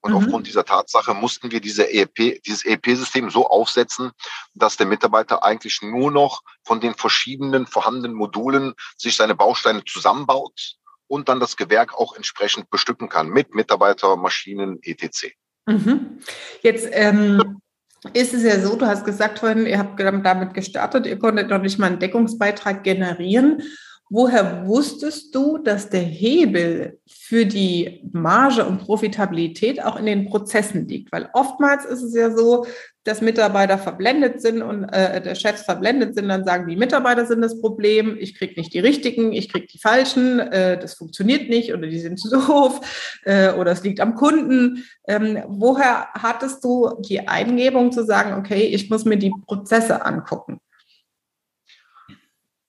Und 0.02 0.12
mhm. 0.12 0.18
aufgrund 0.18 0.48
dieser 0.48 0.66
Tatsache 0.66 1.14
mussten 1.14 1.52
wir 1.52 1.62
diese 1.62 1.92
ERP, 1.92 2.44
dieses 2.46 2.66
ERP-System 2.66 3.30
so 3.30 3.48
aufsetzen, 3.48 4.12
dass 4.54 4.76
der 4.76 4.86
Mitarbeiter 4.86 5.44
eigentlich 5.44 5.82
nur 5.82 6.12
noch 6.12 6.42
von 6.66 6.82
den 6.82 6.94
verschiedenen 6.94 7.66
vorhandenen 7.66 8.14
Modulen 8.14 8.74
sich 8.98 9.16
seine 9.16 9.36
Bausteine 9.36 9.86
zusammenbaut 9.86 10.76
und 11.08 11.30
dann 11.30 11.40
das 11.40 11.56
Gewerk 11.56 11.94
auch 11.98 12.16
entsprechend 12.16 12.70
bestücken 12.70 13.08
kann 13.08 13.30
mit 13.30 13.56
Mitarbeiter, 13.56 14.18
Maschinen, 14.18 14.80
etc. 14.84 15.28
Mhm. 15.66 16.20
Jetzt 16.62 16.90
ähm, 16.92 17.62
ist 18.12 18.34
es 18.34 18.44
ja 18.44 18.60
so, 18.60 18.76
du 18.76 18.86
hast 18.86 19.06
gesagt 19.06 19.40
vorhin, 19.40 19.66
ihr 19.66 19.80
habt 19.80 20.00
damit 20.00 20.54
gestartet, 20.54 21.06
ihr 21.06 21.18
konntet 21.18 21.50
noch 21.50 21.62
nicht 21.62 21.80
mal 21.80 21.88
einen 21.88 22.00
Deckungsbeitrag 22.00 22.84
generieren. 22.84 23.62
Woher 24.10 24.68
wusstest 24.68 25.34
du, 25.34 25.58
dass 25.58 25.90
der 25.90 26.02
Hebel 26.02 27.00
für 27.08 27.46
die 27.46 28.08
Marge 28.12 28.66
und 28.66 28.80
Profitabilität 28.80 29.84
auch 29.84 29.96
in 29.96 30.06
den 30.06 30.26
Prozessen 30.30 30.88
liegt? 30.88 31.12
Weil 31.12 31.30
oftmals 31.34 31.86
ist 31.86 32.04
es 32.04 32.14
ja 32.14 32.30
so, 32.30 32.66
dass 33.06 33.22
Mitarbeiter 33.22 33.78
verblendet 33.78 34.42
sind 34.42 34.62
und 34.62 34.86
äh, 34.86 35.22
der 35.22 35.36
Chefs 35.36 35.64
verblendet 35.64 36.16
sind, 36.16 36.30
dann 36.30 36.46
sagen 36.46 36.68
die 36.68 36.76
Mitarbeiter 36.76 37.26
sind 37.26 37.42
das 37.42 37.60
Problem, 37.60 38.18
ich 38.20 38.38
kriege 38.38 38.60
nicht 38.60 38.74
die 38.74 38.80
richtigen, 38.80 39.34
ich 39.34 39.52
kriege 39.52 39.68
die 39.68 39.80
falschen, 39.80 40.40
äh, 40.40 40.78
das 40.80 40.94
funktioniert 40.94 41.50
nicht 41.50 41.74
oder 41.74 41.88
die 41.88 42.00
sind 42.00 42.20
zu 42.20 42.30
doof 42.30 43.20
äh, 43.24 43.52
oder 43.54 43.72
es 43.72 43.84
liegt 43.84 44.00
am 44.00 44.16
Kunden. 44.16 44.86
Ähm, 45.08 45.44
woher 45.48 46.10
hattest 46.14 46.64
du 46.64 47.02
die 47.02 47.28
Eingebung 47.28 47.92
zu 47.92 48.06
sagen, 48.06 48.34
okay, 48.34 48.64
ich 48.64 48.90
muss 48.90 49.06
mir 49.06 49.18
die 49.18 49.34
Prozesse 49.48 50.06
angucken? 50.06 50.60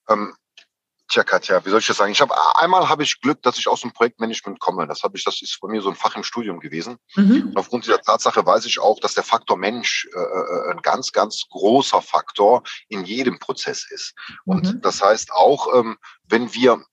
Ähm, 0.08 0.32
Tja, 1.14 1.22
Katja, 1.22 1.64
wie 1.64 1.70
soll 1.70 1.78
ich 1.78 1.86
das 1.86 1.98
sagen? 1.98 2.10
Ich 2.10 2.20
habe 2.20 2.34
einmal 2.56 2.88
habe 2.88 3.04
ich 3.04 3.20
Glück, 3.20 3.40
dass 3.42 3.56
ich 3.56 3.68
aus 3.68 3.82
dem 3.82 3.92
Projektmanagement 3.92 4.58
komme. 4.58 4.88
Das 4.88 5.04
habe 5.04 5.16
ich, 5.16 5.22
das 5.22 5.42
ist 5.42 5.60
bei 5.60 5.68
mir 5.68 5.80
so 5.80 5.88
ein 5.88 5.94
Fach 5.94 6.16
im 6.16 6.24
Studium 6.24 6.58
gewesen. 6.58 6.96
Mhm. 7.14 7.50
Und 7.50 7.56
aufgrund 7.56 7.84
dieser 7.84 8.00
Tatsache 8.00 8.44
weiß 8.44 8.64
ich 8.64 8.80
auch, 8.80 8.98
dass 8.98 9.14
der 9.14 9.22
Faktor 9.22 9.56
Mensch 9.56 10.08
äh, 10.12 10.18
äh 10.18 10.72
ein 10.72 10.82
ganz, 10.82 11.12
ganz 11.12 11.44
großer 11.50 12.02
Faktor 12.02 12.64
in 12.88 13.04
jedem 13.04 13.38
Prozess 13.38 13.88
ist. 13.92 14.14
Und 14.44 14.64
mhm. 14.64 14.80
das 14.80 15.04
heißt 15.04 15.30
auch, 15.30 15.72
ähm, 15.72 15.98
wenn 16.24 16.52
wir 16.52 16.84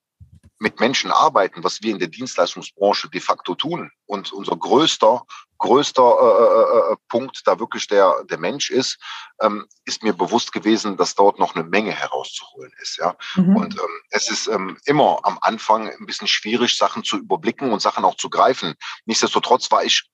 mit 0.62 0.80
Menschen 0.80 1.12
arbeiten, 1.12 1.64
was 1.64 1.82
wir 1.82 1.92
in 1.92 1.98
der 1.98 2.08
Dienstleistungsbranche 2.08 3.10
de 3.10 3.20
facto 3.20 3.56
tun. 3.56 3.90
Und 4.06 4.32
unser 4.32 4.56
größter, 4.56 5.26
größter 5.58 6.04
äh, 6.04 6.92
äh, 6.92 6.94
äh, 6.94 6.96
Punkt 7.10 7.42
da 7.46 7.60
wirklich 7.60 7.88
der, 7.88 8.24
der 8.30 8.38
Mensch 8.38 8.70
ist, 8.70 9.00
ähm, 9.42 9.66
ist 9.86 10.04
mir 10.04 10.14
bewusst 10.14 10.54
gewesen, 10.54 10.98
dass 10.98 11.16
dort 11.16 11.40
noch 11.40 11.56
eine 11.56 11.64
Menge 11.64 11.92
herauszuholen 11.92 12.72
ist. 12.80 12.98
Ja? 13.00 13.16
Mhm. 13.36 13.56
Und 13.56 13.74
ähm, 13.74 14.02
es 14.12 14.30
ist 14.30 14.48
ähm, 14.48 14.78
immer 14.86 15.20
am 15.24 15.40
Anfang 15.42 15.90
ein 15.90 16.06
bisschen 16.06 16.28
schwierig, 16.28 16.78
Sachen 16.78 17.04
zu 17.04 17.18
überblicken 17.18 17.72
und 17.72 17.82
Sachen 17.82 18.06
auch 18.06 18.16
zu 18.16 18.30
greifen. 18.30 18.76
Nichtsdestotrotz 19.06 19.72
war 19.72 19.84
ich 19.84 20.12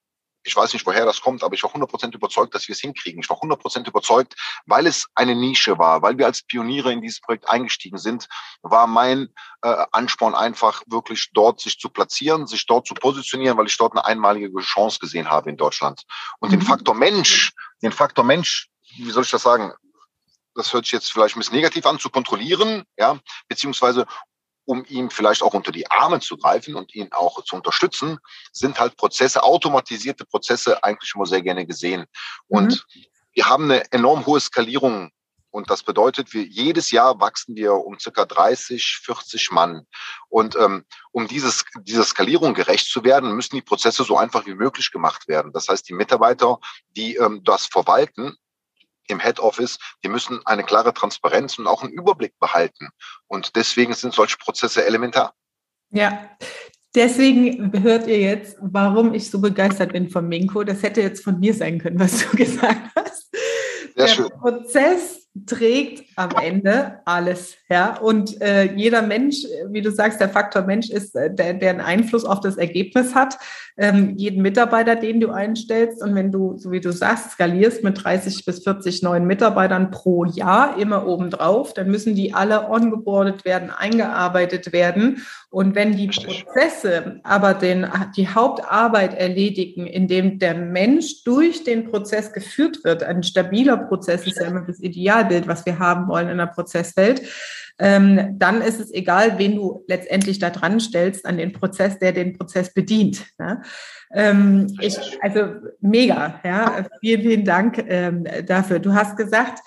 ich 0.48 0.56
weiß 0.56 0.74
nicht, 0.74 0.86
woher 0.86 1.06
das 1.06 1.22
kommt, 1.22 1.44
aber 1.44 1.54
ich 1.54 1.64
war 1.64 1.72
100% 1.72 2.14
überzeugt, 2.16 2.56
dass 2.56 2.68
wir 2.68 2.74
es 2.74 2.80
hinkriegen. 2.80 3.22
Ich 3.22 3.30
war 3.30 3.38
100% 3.38 3.88
überzeugt, 3.88 4.36
weil 4.66 4.88
es 4.88 5.08
eine 5.14 5.36
Nische 5.36 5.78
war, 5.78 6.02
weil 6.02 6.18
wir 6.18 6.26
als 6.26 6.42
Pioniere 6.44 6.92
in 6.92 7.02
dieses 7.02 7.20
Projekt 7.20 7.50
eingestiegen 7.50 7.98
sind, 7.98 8.28
war 8.62 8.88
mein 8.88 9.28
äh, 9.62 9.86
Ansporn 9.92 10.36
einfach 10.36 10.82
wirklich 10.88 11.30
dort 11.34 11.60
sich 11.60 11.78
zu 11.78 11.90
platzieren, 11.90 12.48
sich 12.48 12.66
dort 12.66 12.88
zu 12.88 12.94
positionieren, 12.94 13.58
weil 13.58 13.68
ich 13.68 13.78
dort 13.78 13.94
eine 13.94 14.06
einmalige 14.06 14.50
Chance 14.62 15.00
gesehen 15.00 15.30
habe 15.30 15.50
in 15.50 15.58
Deutschland. 15.58 16.04
Und 16.40 16.50
mhm. 16.50 16.60
den 16.60 16.62
Faktor 16.62 16.96
Mensch, 16.96 17.54
den 17.82 17.92
Faktor 17.92 18.24
Mensch, 18.24 18.70
wie 18.98 19.12
soll 19.12 19.24
ich 19.24 19.32
das 19.32 19.44
sagen? 19.44 19.74
Das 20.56 20.74
hört 20.74 20.86
sich 20.86 20.94
jetzt 20.94 21.12
vielleicht 21.12 21.36
ein 21.36 21.40
bisschen 21.40 21.56
negativ 21.56 21.86
an, 21.86 22.00
zu 22.00 22.10
kontrollieren, 22.10 22.84
ja, 22.98 23.20
beziehungsweise 23.48 24.08
um 24.68 24.84
ihm 24.90 25.10
vielleicht 25.10 25.42
auch 25.42 25.54
unter 25.54 25.72
die 25.72 25.90
Arme 25.90 26.20
zu 26.20 26.38
greifen 26.38 26.76
und 26.76 26.94
ihn 26.94 27.08
auch 27.12 27.44
zu 27.44 27.56
unterstützen, 27.56 28.20
sind 28.52 28.80
halt 28.80 28.98
Prozesse, 28.98 29.42
automatisierte 29.42 30.26
Prozesse 30.26 30.84
eigentlich 30.84 31.14
immer 31.16 31.26
sehr 31.26 31.42
gerne 31.42 31.66
gesehen. 31.66 32.06
Und 32.48 32.86
mhm. 32.94 33.02
wir 33.34 33.46
haben 33.46 33.64
eine 33.64 33.92
enorm 33.92 34.26
hohe 34.26 34.42
Skalierung 34.42 35.12
und 35.52 35.70
das 35.70 35.84
bedeutet, 35.84 36.34
wir 36.34 36.44
jedes 36.44 36.92
Jahr 36.92 37.20
wachsen 37.22 37.56
wir 37.56 37.74
um 37.74 37.98
circa 37.98 38.26
30, 38.26 39.00
40 39.04 39.52
Mann. 39.52 39.88
Und 40.28 40.58
ähm, 40.58 40.84
um 41.12 41.28
dieses, 41.28 41.64
dieser 41.82 42.04
Skalierung 42.04 42.54
gerecht 42.54 42.92
zu 42.92 43.04
werden, 43.06 43.34
müssen 43.34 43.56
die 43.56 43.62
Prozesse 43.62 44.04
so 44.04 44.18
einfach 44.18 44.46
wie 44.46 44.54
möglich 44.54 44.92
gemacht 44.92 45.28
werden. 45.30 45.54
Das 45.54 45.70
heißt, 45.70 45.88
die 45.88 45.94
Mitarbeiter, 45.94 46.60
die 46.90 47.16
ähm, 47.16 47.42
das 47.44 47.66
verwalten, 47.66 48.36
im 49.08 49.20
Head 49.20 49.40
Office, 49.40 49.78
die 50.04 50.10
müssen 50.10 50.40
eine 50.46 50.64
klare 50.64 50.94
Transparenz 50.94 51.58
und 51.58 51.68
auch 51.68 51.84
einen 51.84 51.94
Überblick 51.94 52.38
behalten. 52.40 52.90
Und 53.28 53.56
deswegen 53.56 53.94
sind 53.94 54.14
solche 54.14 54.38
Prozesse 54.38 54.86
elementar. 54.86 55.34
Ja, 55.90 56.30
Deswegen 56.98 57.80
hört 57.84 58.08
ihr 58.08 58.20
jetzt, 58.20 58.58
warum 58.60 59.14
ich 59.14 59.30
so 59.30 59.40
begeistert 59.40 59.94
bin 59.94 60.10
von 60.10 60.28
Minko. 60.28 60.64
Das 60.64 60.82
hätte 60.82 61.00
jetzt 61.02 61.24
von 61.24 61.40
mir 61.40 61.54
sein 61.54 61.78
können, 61.78 62.00
was 62.00 62.26
du 62.26 62.36
gesagt 62.36 62.92
hast. 62.96 63.30
Sehr 63.32 63.92
Der 63.96 64.08
schön. 64.08 64.30
Prozess 64.30 65.27
trägt 65.46 66.04
am 66.16 66.32
Ende 66.42 67.00
alles. 67.06 67.56
Ja? 67.70 67.98
Und 68.00 68.42
äh, 68.42 68.74
jeder 68.76 69.02
Mensch, 69.02 69.38
wie 69.70 69.82
du 69.82 69.92
sagst, 69.92 70.20
der 70.20 70.30
Faktor 70.30 70.64
Mensch 70.64 70.90
ist, 70.90 71.16
äh, 71.16 71.34
der, 71.34 71.54
der 71.54 71.72
einen 71.72 71.82
Einfluss 71.82 72.26
auf 72.26 72.40
das 72.40 72.58
Ergebnis 72.58 73.14
hat. 73.14 73.38
Ähm, 73.80 74.16
jeden 74.18 74.42
Mitarbeiter, 74.42 74.96
den 74.96 75.20
du 75.20 75.30
einstellst. 75.30 76.02
Und 76.02 76.16
wenn 76.16 76.32
du, 76.32 76.58
so 76.58 76.72
wie 76.72 76.82
du 76.82 76.92
sagst, 76.92 77.32
skalierst 77.32 77.84
mit 77.84 78.04
30 78.04 78.44
bis 78.46 78.64
40 78.64 79.04
neuen 79.04 79.28
Mitarbeitern 79.28 79.92
pro 79.92 80.26
Jahr 80.26 80.80
immer 80.80 81.06
obendrauf, 81.06 81.74
dann 81.74 81.92
müssen 81.92 82.16
die 82.16 82.34
alle 82.34 82.70
ongeboardet 82.70 83.46
werden, 83.46 83.70
eingearbeitet 83.70 84.74
werden. 84.74 85.22
Und 85.50 85.76
wenn 85.76 85.96
die 85.96 86.08
Prozesse 86.08 87.20
aber 87.24 87.54
den, 87.54 87.88
die 88.16 88.28
Hauptarbeit 88.28 89.14
erledigen, 89.14 89.88
indem 89.88 90.40
der 90.40 90.56
Mensch 90.56 91.24
durch 91.24 91.64
den 91.64 91.90
Prozess 91.90 92.34
geführt 92.34 92.84
wird, 92.84 93.04
ein 93.04 93.24
stabiler 93.24 93.78
Prozess 93.78 94.28
ist 94.28 94.40
ja 94.40 94.48
immer 94.48 94.62
das 94.62 94.80
Ideal, 94.80 95.27
Idealbild, 95.28 95.48
was 95.48 95.66
wir 95.66 95.80
haben 95.80 96.08
wollen 96.08 96.30
in 96.30 96.38
der 96.38 96.48
Prozesswelt, 96.48 97.22
ähm, 97.80 98.36
dann 98.40 98.62
ist 98.62 98.80
es 98.80 98.92
egal, 98.92 99.38
wen 99.38 99.56
du 99.56 99.84
letztendlich 99.88 100.40
da 100.40 100.50
dran 100.50 100.80
stellst 100.80 101.26
an 101.26 101.38
den 101.38 101.54
Prozess, 101.54 102.00
der 102.00 102.12
den 102.12 102.34
Prozess 102.34 102.74
bedient. 102.74 103.26
Ne? 103.38 103.62
Ähm, 104.12 104.68
ich, 104.82 104.98
also 105.22 105.54
mega, 105.80 106.40
ja. 106.44 106.86
Vielen, 107.02 107.22
vielen 107.22 107.46
Dank 107.46 107.84
ähm, 107.88 108.26
dafür. 108.48 108.80
Du 108.80 108.94
hast 108.94 109.16
gesagt, 109.16 109.60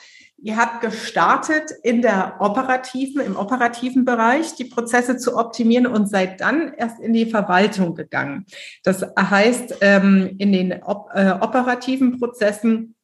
Ihr 0.42 0.56
habt 0.56 0.80
gestartet 0.80 1.70
in 1.82 2.00
der 2.00 2.36
operativen, 2.38 3.20
im 3.20 3.36
operativen 3.36 4.06
Bereich, 4.06 4.54
die 4.54 4.64
Prozesse 4.64 5.18
zu 5.18 5.36
optimieren 5.36 5.86
und 5.86 6.08
seid 6.08 6.40
dann 6.40 6.72
erst 6.78 6.98
in 6.98 7.12
die 7.12 7.26
Verwaltung 7.26 7.94
gegangen. 7.94 8.46
Das 8.82 9.04
heißt, 9.18 9.76
ähm, 9.82 10.36
in 10.38 10.50
den 10.52 10.70
äh, 10.70 11.34
operativen 11.38 12.18
Prozessen 12.18 12.94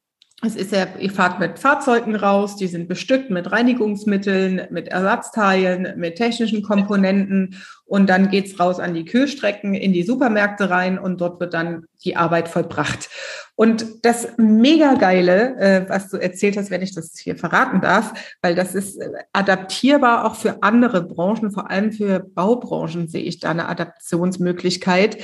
es 0.42 0.54
ist 0.54 0.72
ja, 0.72 0.86
ihr 1.00 1.10
fahrt 1.10 1.40
mit 1.40 1.58
Fahrzeugen 1.58 2.14
raus, 2.14 2.56
die 2.56 2.66
sind 2.66 2.88
bestückt 2.88 3.30
mit 3.30 3.50
Reinigungsmitteln, 3.50 4.66
mit 4.70 4.88
Ersatzteilen, 4.88 5.98
mit 5.98 6.16
technischen 6.16 6.62
Komponenten 6.62 7.56
und 7.86 8.10
dann 8.10 8.28
geht's 8.28 8.60
raus 8.60 8.78
an 8.78 8.92
die 8.92 9.06
Kühlstrecken, 9.06 9.72
in 9.74 9.94
die 9.94 10.02
Supermärkte 10.02 10.68
rein 10.68 10.98
und 10.98 11.22
dort 11.22 11.40
wird 11.40 11.54
dann 11.54 11.86
die 12.04 12.16
Arbeit 12.16 12.48
vollbracht. 12.48 13.08
Und 13.54 14.04
das 14.04 14.28
mega 14.36 14.94
geile, 14.94 15.56
äh, 15.56 15.88
was 15.88 16.10
du 16.10 16.18
erzählt 16.18 16.58
hast, 16.58 16.70
wenn 16.70 16.82
ich 16.82 16.94
das 16.94 17.16
hier 17.16 17.36
verraten 17.36 17.80
darf, 17.80 18.12
weil 18.42 18.54
das 18.54 18.74
ist 18.74 19.00
äh, 19.00 19.08
adaptierbar 19.32 20.26
auch 20.26 20.34
für 20.34 20.62
andere 20.62 21.02
Branchen, 21.02 21.50
vor 21.50 21.70
allem 21.70 21.92
für 21.92 22.20
Baubranchen 22.20 23.08
sehe 23.08 23.22
ich 23.22 23.40
da 23.40 23.52
eine 23.52 23.68
Adaptionsmöglichkeit. 23.68 25.16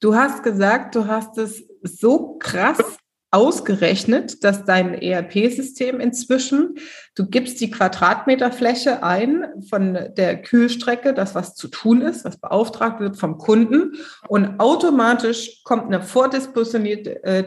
Du 0.00 0.14
hast 0.14 0.42
gesagt, 0.42 0.94
du 0.94 1.06
hast 1.06 1.38
es 1.38 1.64
so 1.82 2.36
krass 2.38 2.98
ausgerechnet, 3.32 4.42
dass 4.42 4.64
dein 4.64 4.94
ERP-System 4.94 6.00
inzwischen, 6.00 6.74
du 7.14 7.26
gibst 7.26 7.60
die 7.60 7.70
Quadratmeterfläche 7.70 9.04
ein 9.04 9.44
von 9.68 9.96
der 10.16 10.42
Kühlstrecke, 10.42 11.14
das 11.14 11.36
was 11.36 11.54
zu 11.54 11.68
tun 11.68 12.02
ist, 12.02 12.24
was 12.24 12.38
beauftragt 12.38 12.98
wird 13.00 13.16
vom 13.16 13.38
Kunden 13.38 13.92
und 14.28 14.58
automatisch 14.58 15.62
kommt 15.62 15.86
eine 15.86 16.02
vordispositionierte 16.02 17.22
äh, 17.22 17.44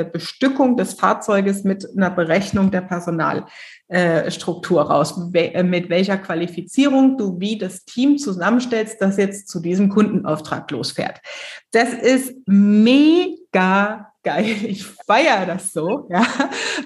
äh, 0.00 0.04
Bestückung 0.04 0.76
des 0.76 0.94
Fahrzeuges 0.94 1.62
mit 1.62 1.86
einer 1.96 2.10
Berechnung 2.10 2.72
der 2.72 2.80
Personal. 2.80 3.46
Äh, 3.88 4.30
Struktur 4.30 4.82
raus, 4.82 5.16
mit 5.16 5.88
welcher 5.88 6.18
Qualifizierung 6.18 7.16
du 7.16 7.40
wie 7.40 7.56
das 7.56 7.86
Team 7.86 8.18
zusammenstellst, 8.18 9.00
das 9.00 9.16
jetzt 9.16 9.48
zu 9.48 9.60
diesem 9.60 9.88
Kundenauftrag 9.88 10.70
losfährt. 10.70 11.22
Das 11.70 11.94
ist 11.94 12.34
mega 12.44 14.12
geil. 14.22 14.56
Ich 14.64 14.84
feiere 14.84 15.46
das 15.46 15.72
so, 15.72 16.06
ja, 16.10 16.26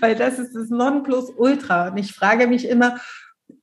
weil 0.01 0.15
das 0.15 0.39
ist 0.39 0.55
das 0.55 0.69
Nonplusultra. 0.69 1.89
Und 1.89 1.97
ich 1.97 2.13
frage 2.13 2.47
mich 2.47 2.69
immer, 2.69 2.99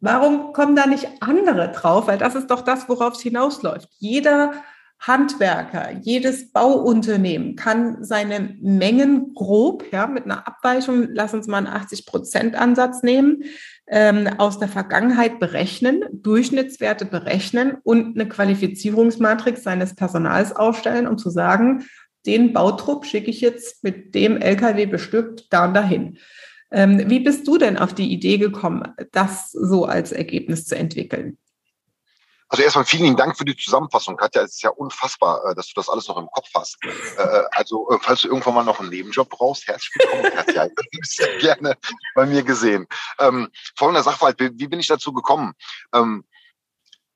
warum 0.01 0.51
kommen 0.51 0.75
da 0.75 0.85
nicht 0.85 1.07
andere 1.21 1.71
drauf? 1.71 2.07
Weil 2.07 2.17
das 2.17 2.35
ist 2.35 2.47
doch 2.47 2.59
das, 2.59 2.89
worauf 2.89 3.13
es 3.13 3.21
hinausläuft. 3.21 3.87
Jeder 3.99 4.51
Handwerker, 4.99 5.91
jedes 6.01 6.51
Bauunternehmen 6.51 7.55
kann 7.55 8.03
seine 8.03 8.57
Mengen 8.61 9.33
grob, 9.33 9.85
ja, 9.91 10.07
mit 10.07 10.25
einer 10.25 10.45
Abweichung, 10.45 11.07
lass 11.13 11.33
uns 11.33 11.47
mal 11.47 11.59
einen 11.59 11.67
80 11.67 12.05
Prozent 12.05 12.55
Ansatz 12.55 13.01
nehmen, 13.01 13.43
ähm, 13.87 14.27
aus 14.37 14.59
der 14.59 14.67
Vergangenheit 14.67 15.39
berechnen, 15.39 16.03
Durchschnittswerte 16.11 17.05
berechnen 17.05 17.77
und 17.83 18.19
eine 18.19 18.27
Qualifizierungsmatrix 18.27 19.63
seines 19.63 19.95
Personals 19.95 20.53
aufstellen, 20.53 21.07
um 21.07 21.17
zu 21.17 21.29
sagen, 21.29 21.85
den 22.25 22.51
Bautrupp 22.51 23.05
schicke 23.05 23.29
ich 23.29 23.39
jetzt 23.39 23.83
mit 23.85 24.13
dem 24.13 24.35
LKW 24.37 24.85
bestückt 24.85 25.45
da 25.49 25.65
und 25.65 25.73
dahin. 25.73 26.17
Ähm, 26.71 27.09
wie 27.09 27.21
bist 27.21 27.47
du 27.47 27.57
denn 27.57 27.77
auf 27.77 27.93
die 27.93 28.11
Idee 28.11 28.37
gekommen, 28.37 28.83
das 29.13 29.51
so 29.51 29.85
als 29.85 30.11
Ergebnis 30.11 30.65
zu 30.65 30.75
entwickeln? 30.75 31.37
Also 32.49 32.63
erstmal 32.63 32.85
vielen 32.85 33.15
Dank 33.15 33.37
für 33.37 33.45
die 33.45 33.55
Zusammenfassung, 33.55 34.17
Katja. 34.17 34.41
Es 34.41 34.55
ist 34.55 34.63
ja 34.63 34.71
unfassbar, 34.71 35.45
äh, 35.45 35.55
dass 35.55 35.67
du 35.67 35.73
das 35.75 35.87
alles 35.87 36.07
noch 36.07 36.17
im 36.17 36.27
Kopf 36.31 36.49
hast. 36.55 36.77
Äh, 36.83 37.21
äh, 37.21 37.43
also, 37.51 37.87
falls 38.01 38.23
du 38.23 38.27
irgendwann 38.27 38.55
mal 38.55 38.63
noch 38.63 38.79
einen 38.79 38.89
Nebenjob 38.89 39.29
brauchst, 39.29 39.67
herzlich 39.67 39.91
willkommen, 39.95 40.23
Katja. 40.35 40.67
Das 40.67 40.85
ist 40.91 41.15
sehr 41.17 41.37
gerne 41.37 41.77
bei 42.15 42.25
mir 42.25 42.41
gesehen. 42.41 42.87
Ähm, 43.19 43.49
folgender 43.77 44.01
Sachverhalt, 44.01 44.37
wie 44.39 44.67
bin 44.67 44.79
ich 44.79 44.87
dazu 44.87 45.13
gekommen? 45.13 45.53
Ähm, 45.93 46.25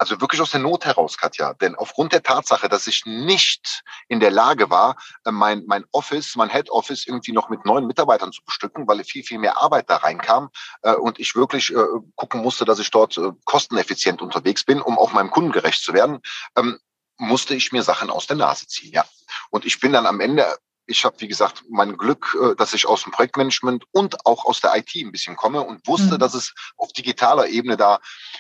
also 0.03 0.19
wirklich 0.19 0.41
aus 0.41 0.51
der 0.51 0.60
Not 0.60 0.83
heraus, 0.83 1.17
Katja. 1.17 1.53
Denn 1.53 1.75
aufgrund 1.75 2.12
der 2.12 2.24
Tatsache, 2.24 2.67
dass 2.67 2.88
ich 2.88 3.05
nicht 3.05 3.83
in 4.10 4.19
der 4.19 4.31
Lage 4.31 4.69
war, 4.69 4.98
äh, 5.24 5.31
mein, 5.31 5.63
mein 5.65 5.86
Office, 5.93 6.36
mein 6.36 6.50
Head 6.50 6.69
Office 6.69 7.07
irgendwie 7.07 7.31
noch 7.31 7.48
mit 7.48 7.63
neuen 7.63 7.88
Mitarbeitern 7.88 8.33
zu 8.33 8.43
bestücken, 8.43 8.86
weil 8.86 9.01
viel, 9.05 9.24
viel 9.24 9.39
mehr 9.39 9.55
Arbeit 9.57 9.89
da 9.89 9.95
reinkam 9.95 10.50
äh, 10.81 10.93
und 10.93 11.19
ich 11.19 11.36
wirklich 11.36 11.74
äh, 11.74 11.86
gucken 12.15 12.41
musste, 12.41 12.65
dass 12.65 12.79
ich 12.79 12.91
dort 12.91 13.17
äh, 13.17 13.31
kosteneffizient 13.45 14.22
unterwegs 14.22 14.65
bin, 14.65 14.81
um 14.81 15.00
auch 15.00 15.13
meinem 15.13 15.31
Kunden 15.31 15.53
gerecht 15.53 15.81
zu 15.81 15.93
werden, 15.93 16.19
ähm, 16.57 16.79
musste 17.17 17.55
ich 17.55 17.72
mir 17.72 17.83
Sachen 17.83 18.10
aus 18.10 18.27
der 18.27 18.36
Nase 18.36 18.67
ziehen. 18.67 18.91
Ja. 18.91 19.05
Und 19.51 19.63
ich 19.63 19.79
bin 19.79 19.93
dann 19.93 20.05
am 20.05 20.19
Ende 20.19 20.57
ich 20.86 21.05
habe, 21.05 21.15
wie 21.19 21.27
gesagt, 21.29 21.63
mein 21.69 21.95
Glück, 21.98 22.38
äh, 22.41 22.55
dass 22.55 22.74
ich 22.74 22.86
aus 22.86 23.03
dem 23.03 23.13
Projektmanagement 23.13 23.86
und 23.91 24.25
auch 24.25 24.43
aus 24.43 24.60
der 24.60 24.75
IT 24.75 24.93
ein 24.95 25.13
bisschen 25.13 25.38
komme 25.38 25.62
und 25.62 25.88
wusste, 25.88 26.15
mhm. 26.15 26.19
dass 26.19 26.33
es 26.33 26.53
auf 26.75 26.91
digitaler 26.91 27.48
Ebene 27.48 27.77
da 27.77 28.00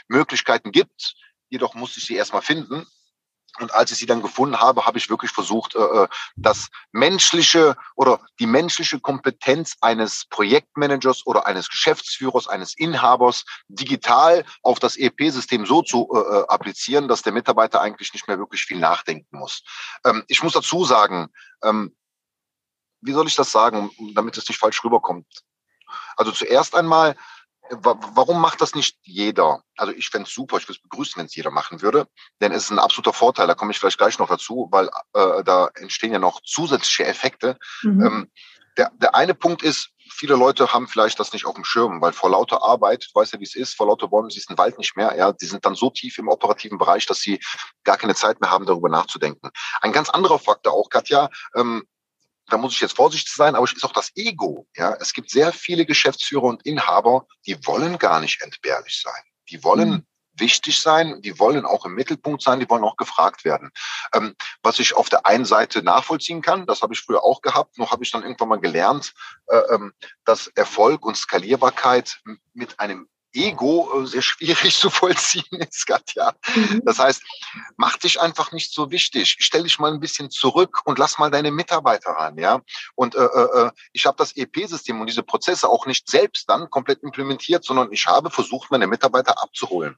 Möglichkeiten 0.09 0.71
gibt, 0.71 1.15
jedoch 1.53 1.75
musste 1.75 1.99
ich 1.99 2.07
sie 2.07 2.15
erstmal 2.15 2.41
finden. 2.41 2.85
Und 3.59 3.71
als 3.71 3.91
ich 3.91 3.99
sie 3.99 4.07
dann 4.07 4.23
gefunden 4.23 4.59
habe, 4.59 4.87
habe 4.87 4.97
ich 4.97 5.11
wirklich 5.11 5.29
versucht, 5.29 5.75
äh, 5.75 5.79
äh, 5.79 6.07
das 6.35 6.69
menschliche 6.91 7.77
oder 7.95 8.19
die 8.39 8.47
menschliche 8.47 8.99
Kompetenz 8.99 9.75
eines 9.79 10.25
Projektmanagers 10.25 11.27
oder 11.27 11.45
eines 11.45 11.69
Geschäftsführers, 11.69 12.47
eines 12.47 12.75
Inhabers 12.75 13.45
digital 13.67 14.43
auf 14.63 14.79
das 14.79 14.97
ERP-System 14.97 15.67
so 15.67 15.83
zu 15.83 16.09
äh, 16.11 16.45
applizieren, 16.47 17.07
dass 17.07 17.21
der 17.21 17.33
Mitarbeiter 17.33 17.79
eigentlich 17.79 18.11
nicht 18.13 18.27
mehr 18.27 18.39
wirklich 18.39 18.63
viel 18.63 18.79
nachdenken 18.79 19.37
muss. 19.37 19.61
Ähm, 20.03 20.23
ich 20.27 20.41
muss 20.41 20.53
dazu 20.53 20.83
sagen, 20.83 21.29
ähm, 21.63 21.95
wie 23.01 23.13
soll 23.13 23.27
ich 23.27 23.35
das 23.35 23.51
sagen, 23.51 23.91
damit 24.15 24.35
es 24.37 24.49
nicht 24.49 24.57
falsch 24.57 24.83
rüberkommt? 24.83 25.27
Also 26.17 26.31
zuerst 26.31 26.73
einmal 26.73 27.15
warum 27.81 28.41
macht 28.41 28.61
das 28.61 28.75
nicht 28.75 28.97
jeder? 29.03 29.63
Also 29.77 29.93
ich 29.93 30.09
fände 30.09 30.27
es 30.27 30.33
super, 30.33 30.57
ich 30.57 30.63
würde 30.67 30.77
es 30.77 30.81
begrüßen, 30.81 31.17
wenn 31.17 31.25
es 31.25 31.35
jeder 31.35 31.51
machen 31.51 31.81
würde, 31.81 32.07
denn 32.41 32.51
es 32.51 32.65
ist 32.65 32.71
ein 32.71 32.79
absoluter 32.79 33.13
Vorteil, 33.13 33.47
da 33.47 33.55
komme 33.55 33.71
ich 33.71 33.79
vielleicht 33.79 33.97
gleich 33.97 34.19
noch 34.19 34.29
dazu, 34.29 34.67
weil 34.71 34.89
äh, 35.13 35.43
da 35.43 35.69
entstehen 35.75 36.13
ja 36.13 36.19
noch 36.19 36.41
zusätzliche 36.43 37.05
Effekte. 37.05 37.57
Mhm. 37.81 38.05
Ähm, 38.05 38.31
der, 38.77 38.91
der 38.95 39.15
eine 39.15 39.35
Punkt 39.35 39.61
ist, 39.61 39.89
viele 40.11 40.35
Leute 40.35 40.73
haben 40.73 40.87
vielleicht 40.87 41.19
das 41.19 41.33
nicht 41.33 41.45
auf 41.45 41.55
dem 41.55 41.63
Schirm, 41.63 42.01
weil 42.01 42.13
vor 42.13 42.29
lauter 42.29 42.63
Arbeit, 42.63 43.07
du 43.13 43.19
weißt 43.19 43.33
ja, 43.33 43.39
wie 43.39 43.45
es 43.45 43.55
ist, 43.55 43.75
vor 43.75 43.87
lauter 43.87 44.07
Bäumen 44.07 44.29
siehst 44.29 44.49
du 44.49 44.53
den 44.53 44.57
Wald 44.57 44.77
nicht 44.77 44.95
mehr. 44.95 45.15
Ja, 45.17 45.31
die 45.31 45.45
sind 45.45 45.65
dann 45.65 45.75
so 45.75 45.89
tief 45.89 46.17
im 46.17 46.27
operativen 46.27 46.77
Bereich, 46.77 47.05
dass 47.05 47.19
sie 47.19 47.39
gar 47.83 47.97
keine 47.97 48.15
Zeit 48.15 48.41
mehr 48.41 48.49
haben, 48.49 48.65
darüber 48.65 48.89
nachzudenken. 48.89 49.51
Ein 49.81 49.91
ganz 49.91 50.09
anderer 50.09 50.39
Faktor 50.39 50.73
auch, 50.73 50.89
Katja, 50.89 51.29
ähm, 51.55 51.83
da 52.47 52.57
muss 52.57 52.73
ich 52.73 52.81
jetzt 52.81 52.95
vorsichtig 52.95 53.33
sein, 53.33 53.55
aber 53.55 53.63
es 53.63 53.73
ist 53.73 53.83
auch 53.83 53.93
das 53.93 54.11
Ego. 54.15 54.67
Ja, 54.75 54.95
es 54.99 55.13
gibt 55.13 55.29
sehr 55.29 55.51
viele 55.51 55.85
Geschäftsführer 55.85 56.43
und 56.43 56.65
Inhaber, 56.65 57.25
die 57.45 57.57
wollen 57.65 57.97
gar 57.97 58.19
nicht 58.19 58.41
entbehrlich 58.41 59.01
sein. 59.01 59.21
Die 59.49 59.63
wollen 59.63 59.89
mhm. 59.89 60.05
wichtig 60.33 60.81
sein, 60.81 61.21
die 61.21 61.39
wollen 61.39 61.65
auch 61.65 61.85
im 61.85 61.93
Mittelpunkt 61.93 62.41
sein, 62.41 62.59
die 62.59 62.69
wollen 62.69 62.83
auch 62.83 62.97
gefragt 62.97 63.45
werden. 63.45 63.71
Ähm, 64.13 64.35
was 64.61 64.79
ich 64.79 64.95
auf 64.95 65.09
der 65.09 65.25
einen 65.25 65.45
Seite 65.45 65.83
nachvollziehen 65.83 66.41
kann, 66.41 66.65
das 66.65 66.81
habe 66.81 66.93
ich 66.93 66.99
früher 66.99 67.23
auch 67.23 67.41
gehabt, 67.41 67.77
nur 67.77 67.91
habe 67.91 68.03
ich 68.03 68.11
dann 68.11 68.23
irgendwann 68.23 68.49
mal 68.49 68.59
gelernt, 68.59 69.13
äh, 69.47 69.57
ähm, 69.73 69.93
dass 70.25 70.47
Erfolg 70.47 71.05
und 71.05 71.15
Skalierbarkeit 71.15 72.21
mit 72.53 72.79
einem 72.79 73.07
Ego 73.33 74.01
äh, 74.01 74.05
sehr 74.05 74.21
schwierig 74.21 74.75
zu 74.79 74.89
vollziehen 74.89 75.59
ist, 75.59 75.85
Katja. 75.85 76.33
Mhm. 76.55 76.81
Das 76.85 76.99
heißt, 76.99 77.23
mach 77.77 77.97
dich 77.97 78.19
einfach 78.19 78.51
nicht 78.51 78.73
so 78.73 78.91
wichtig. 78.91 79.37
Stell 79.39 79.63
dich 79.63 79.79
mal 79.79 79.91
ein 79.91 79.99
bisschen 79.99 80.29
zurück 80.29 80.81
und 80.85 80.99
lass 80.99 81.17
mal 81.17 81.31
deine 81.31 81.51
Mitarbeiter 81.51 82.11
ran, 82.11 82.37
ja. 82.37 82.61
Und 82.95 83.15
äh, 83.15 83.23
äh, 83.23 83.67
äh 83.67 83.71
ich 83.91 84.05
habe 84.05 84.17
das 84.17 84.35
EP-System 84.35 84.99
und 84.99 85.07
diese 85.07 85.23
Prozesse 85.23 85.69
auch 85.69 85.85
nicht 85.85 86.09
selbst 86.09 86.49
dann 86.49 86.69
komplett 86.69 87.03
implementiert, 87.03 87.63
sondern 87.63 87.91
ich 87.91 88.05
habe 88.07 88.29
versucht, 88.29 88.71
meine 88.71 88.87
Mitarbeiter 88.87 89.41
abzuholen. 89.41 89.97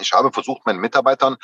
Ich 0.00 0.12
habe 0.12 0.32
versucht, 0.32 0.64
meinen 0.66 0.80
Mitarbeitern 0.80 1.36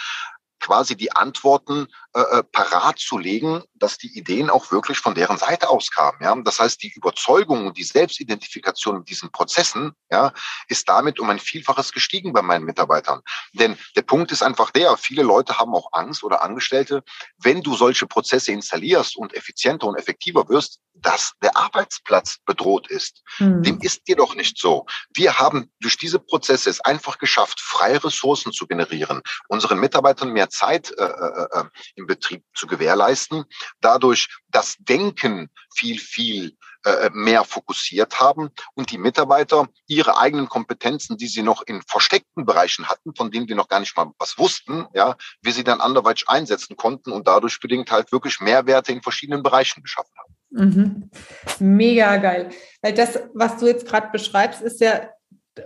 quasi 0.61 0.97
die 0.97 1.13
Antworten 1.13 1.87
äh, 2.15 2.21
äh, 2.21 2.43
parat 2.43 2.99
zu 2.99 3.19
legen, 3.19 3.63
dass 3.75 3.99
die 3.99 4.17
Ideen 4.17 4.51
auch 4.51 4.71
wirklich 4.71 4.99
von 4.99 5.15
deren 5.15 5.37
Seite 5.37 5.69
aus 5.69 5.91
kamen. 5.91 6.19
Ja? 6.21 6.35
Das 6.43 6.61
heißt, 6.61 6.83
die 6.83 6.93
Überzeugung 6.95 7.67
und 7.67 7.77
die 7.77 7.85
Selbstidentifikation 7.85 8.97
in 8.97 9.05
diesen 9.05 9.31
Prozessen 9.31 9.93
ja, 10.11 10.33
ist 10.69 10.89
damit 10.89 11.21
um 11.21 11.29
ein 11.31 11.39
Vielfaches 11.39 11.93
gestiegen 11.93 12.33
bei 12.33 12.43
meinen 12.43 12.65
Mitarbeitern. 12.65 13.21
Denn 13.53 13.77
der 13.97 14.03
Punkt 14.03 14.33
ist 14.33 14.43
einfach 14.43 14.71
der, 14.71 14.97
viele 14.97 15.23
Leute 15.23 15.59
haben 15.59 15.75
auch 15.75 15.89
Angst 15.93 16.25
oder 16.25 16.43
Angestellte, 16.43 17.03
wenn 17.39 17.63
du 17.63 17.75
solche 17.77 18.07
Prozesse 18.07 18.53
installierst 18.53 19.17
und 19.17 19.35
effizienter 19.35 19.87
und 19.87 19.97
effektiver 19.97 20.49
wirst, 20.49 20.81
dass 20.95 21.33
der 21.43 21.57
Arbeitsplatz 21.57 22.39
bedroht 22.47 22.89
ist. 22.89 23.23
Hm. 23.37 23.63
Dem 23.63 23.81
ist 23.81 24.03
jedoch 24.07 24.35
nicht 24.35 24.59
so. 24.59 24.87
Wir 25.13 25.39
haben 25.39 25.71
durch 25.81 25.99
diese 25.99 26.19
Prozesse 26.19 26.71
es 26.71 26.81
einfach 26.81 27.19
geschafft, 27.19 27.61
freie 27.61 28.03
Ressourcen 28.03 28.53
zu 28.53 28.67
generieren, 28.67 29.21
unseren 29.49 29.81
Mitarbeitern 29.81 30.33
mehr 30.33 30.44
Zeit 30.49 30.91
äh, 30.99 31.05
äh, 31.05 31.47
äh, 31.53 31.65
im 31.97 32.07
Betrieb 32.07 32.45
zu 32.55 32.67
gewährleisten, 32.67 33.45
dadurch 33.81 34.29
das 34.49 34.77
Denken 34.79 35.51
viel, 35.75 35.99
viel 35.99 36.57
äh, 36.85 37.11
mehr 37.13 37.45
fokussiert 37.45 38.21
haben 38.21 38.51
und 38.75 38.91
die 38.91 38.99
Mitarbeiter 38.99 39.69
ihre 39.87 40.19
eigenen 40.19 40.49
Kompetenzen, 40.49 41.17
die 41.17 41.29
sie 41.29 41.43
noch 41.43 41.63
in 41.63 41.83
versteckten 41.83 42.45
Bereichen 42.45 42.89
hatten, 42.89 43.15
von 43.15 43.31
denen 43.31 43.49
wir 43.49 43.57
noch 43.57 43.69
gar 43.69 43.81
nicht 43.81 43.97
mal 43.97 44.13
was 44.19 44.39
wussten, 44.39 44.87
ja, 44.93 45.17
wir 45.41 45.53
sie 45.53 45.65
dann 45.65 45.81
anderweitig 45.81 46.29
einsetzen 46.29 46.77
konnten 46.77 47.11
und 47.11 47.27
dadurch 47.27 47.59
bedingt 47.61 47.91
halt 47.91 48.13
wirklich 48.13 48.41
Mehrwerte 48.41 48.93
in 48.93 49.03
verschiedenen 49.03 49.43
Bereichen 49.43 49.83
geschaffen 49.83 50.13
haben. 50.19 50.35
Mhm. 50.51 51.11
Mega 51.59 52.17
geil. 52.19 52.51
Weil 52.83 52.95
das, 52.95 53.19
was 53.33 53.57
du 53.57 53.67
jetzt 53.67 53.87
gerade 53.87 54.11
beschreibst, 54.13 54.61
ist 54.61 54.81
ja 54.81 55.09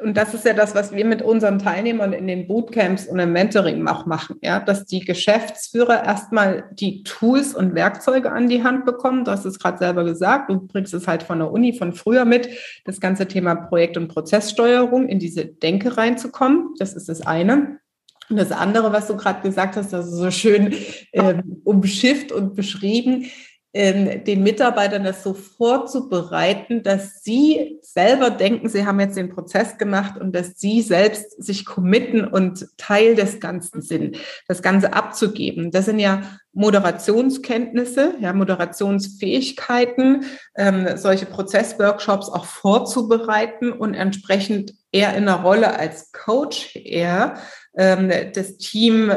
und 0.03 0.17
das 0.19 0.35
ist 0.35 0.45
ja 0.45 0.53
das, 0.53 0.75
was 0.75 0.93
wir 0.93 1.05
mit 1.07 1.23
unseren 1.23 1.59
Teilnehmern 1.59 2.13
in 2.13 2.27
den 2.27 2.47
Bootcamps 2.47 3.07
und 3.07 3.19
im 3.19 3.33
Mentoring 3.33 3.87
auch 3.89 4.05
machen, 4.05 4.37
ja, 4.43 4.61
dass 4.61 4.85
die 4.85 5.01
Geschäftsführer 5.01 6.05
erstmal 6.05 6.69
die 6.73 7.03
Tools 7.05 7.55
und 7.55 7.75
Werkzeuge 7.75 8.31
an 8.31 8.49
die 8.49 8.63
Hand 8.63 8.85
bekommen. 8.85 9.25
Du 9.25 9.31
hast 9.31 9.47
es 9.47 9.59
gerade 9.59 9.79
selber 9.79 10.05
gesagt, 10.05 10.51
du 10.51 10.61
bringst 10.61 10.93
es 10.93 11.09
halt 11.09 11.23
von 11.23 11.39
der 11.39 11.51
Uni 11.51 11.73
von 11.73 11.95
früher 11.95 12.27
mit, 12.27 12.51
das 12.85 13.01
ganze 13.01 13.27
Thema 13.27 13.55
Projekt- 13.55 13.97
und 13.97 14.09
Prozesssteuerung 14.09 15.09
in 15.09 15.19
diese 15.19 15.47
Denke 15.47 15.97
reinzukommen. 15.97 16.75
Das 16.79 16.93
ist 16.93 17.09
das 17.09 17.27
eine. 17.27 17.79
Und 18.29 18.37
das 18.37 18.53
andere, 18.53 18.93
was 18.93 19.07
du 19.07 19.17
gerade 19.17 19.41
gesagt 19.41 19.77
hast, 19.77 19.93
das 19.95 20.07
ist 20.07 20.19
so 20.19 20.31
schön 20.31 20.75
äh, 21.13 21.43
umschifft 21.65 22.31
und 22.31 22.55
beschrieben, 22.55 23.25
den 23.79 24.43
Mitarbeitern 24.43 25.05
das 25.05 25.23
so 25.23 25.35
vorzubereiten, 25.35 26.83
dass 26.83 27.23
sie 27.23 27.79
selber 27.81 28.31
denken, 28.31 28.69
sie 28.69 28.85
haben 28.85 28.99
jetzt 28.99 29.17
den 29.17 29.29
Prozess 29.29 29.79
gemacht 29.79 30.19
und 30.21 30.35
dass 30.35 30.59
sie 30.59 30.83
selbst 30.83 31.41
sich 31.41 31.65
committen 31.65 32.25
und 32.25 32.67
Teil 32.77 33.15
des 33.15 33.39
Ganzen 33.39 33.81
sind, 33.81 34.17
das 34.49 34.63
Ganze 34.63 34.95
abzugeben. 34.95 35.71
Das 35.71 35.85
sind 35.85 36.01
ja 36.01 36.23
Moderationskenntnisse, 36.55 38.15
ja, 38.19 38.33
Moderationsfähigkeiten, 38.33 40.25
ähm, 40.57 40.97
solche 40.97 41.27
Prozessworkshops 41.27 42.29
auch 42.29 42.47
vorzubereiten 42.47 43.71
und 43.71 43.95
entsprechend 43.95 44.75
eher 44.91 45.17
in 45.17 45.27
der 45.27 45.37
Rolle 45.37 45.79
als 45.79 46.11
Coach 46.11 46.75
eher 46.75 47.39
ähm, 47.79 48.11
das 48.35 48.59
Team 48.59 49.11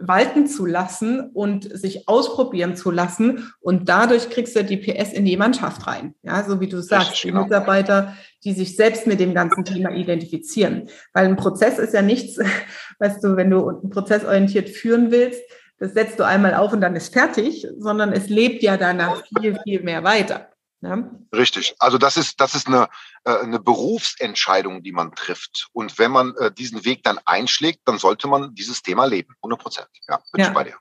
walten 0.00 0.48
zu 0.48 0.66
lassen 0.66 1.30
und 1.32 1.64
sich 1.78 2.08
ausprobieren 2.08 2.74
zu 2.74 2.90
lassen. 2.90 3.52
Und 3.60 3.88
dadurch 3.88 4.30
kriegst 4.30 4.56
du 4.56 4.64
die 4.64 4.78
PS 4.78 5.12
in 5.12 5.24
die 5.24 5.36
Mannschaft 5.36 5.86
rein. 5.86 6.14
Ja, 6.22 6.42
so 6.42 6.60
wie 6.60 6.68
du 6.68 6.82
sagst, 6.82 7.22
die 7.22 7.28
genau. 7.28 7.44
Mitarbeiter, 7.44 8.16
die 8.44 8.52
sich 8.52 8.76
selbst 8.76 9.06
mit 9.06 9.20
dem 9.20 9.32
ganzen 9.32 9.64
Thema 9.64 9.90
identifizieren. 9.92 10.88
Weil 11.12 11.26
ein 11.26 11.36
Prozess 11.36 11.78
ist 11.78 11.94
ja 11.94 12.02
nichts, 12.02 12.38
weißt 12.98 13.22
du, 13.22 13.36
wenn 13.36 13.48
du 13.48 13.68
einen 13.68 13.90
Prozess 13.90 14.24
orientiert 14.24 14.68
führen 14.68 15.12
willst, 15.12 15.40
das 15.78 15.94
setzt 15.94 16.18
du 16.18 16.24
einmal 16.24 16.54
auf 16.54 16.72
und 16.72 16.80
dann 16.80 16.96
ist 16.96 17.12
fertig, 17.12 17.66
sondern 17.78 18.12
es 18.12 18.28
lebt 18.28 18.62
ja 18.62 18.76
danach 18.76 19.22
viel, 19.38 19.56
viel 19.62 19.82
mehr 19.82 20.04
weiter. 20.04 20.50
Ja? 20.82 21.10
Richtig. 21.34 21.74
Also 21.78 21.98
das 21.98 22.16
ist, 22.16 22.40
das 22.40 22.54
ist 22.54 22.66
eine, 22.66 22.88
äh, 23.24 23.36
eine 23.36 23.60
Berufsentscheidung, 23.60 24.82
die 24.82 24.92
man 24.92 25.14
trifft. 25.14 25.68
Und 25.72 25.98
wenn 25.98 26.10
man 26.10 26.34
äh, 26.36 26.50
diesen 26.50 26.84
Weg 26.84 27.02
dann 27.02 27.18
einschlägt, 27.24 27.80
dann 27.84 27.98
sollte 27.98 28.28
man 28.28 28.54
dieses 28.54 28.82
Thema 28.82 29.04
leben. 29.04 29.34
100 29.38 29.60
Prozent. 29.60 29.88
Ja, 30.08 30.20
bin 30.32 30.40
ja. 30.42 30.48
ich 30.48 30.54
bei 30.54 30.64
dir. 30.64 30.76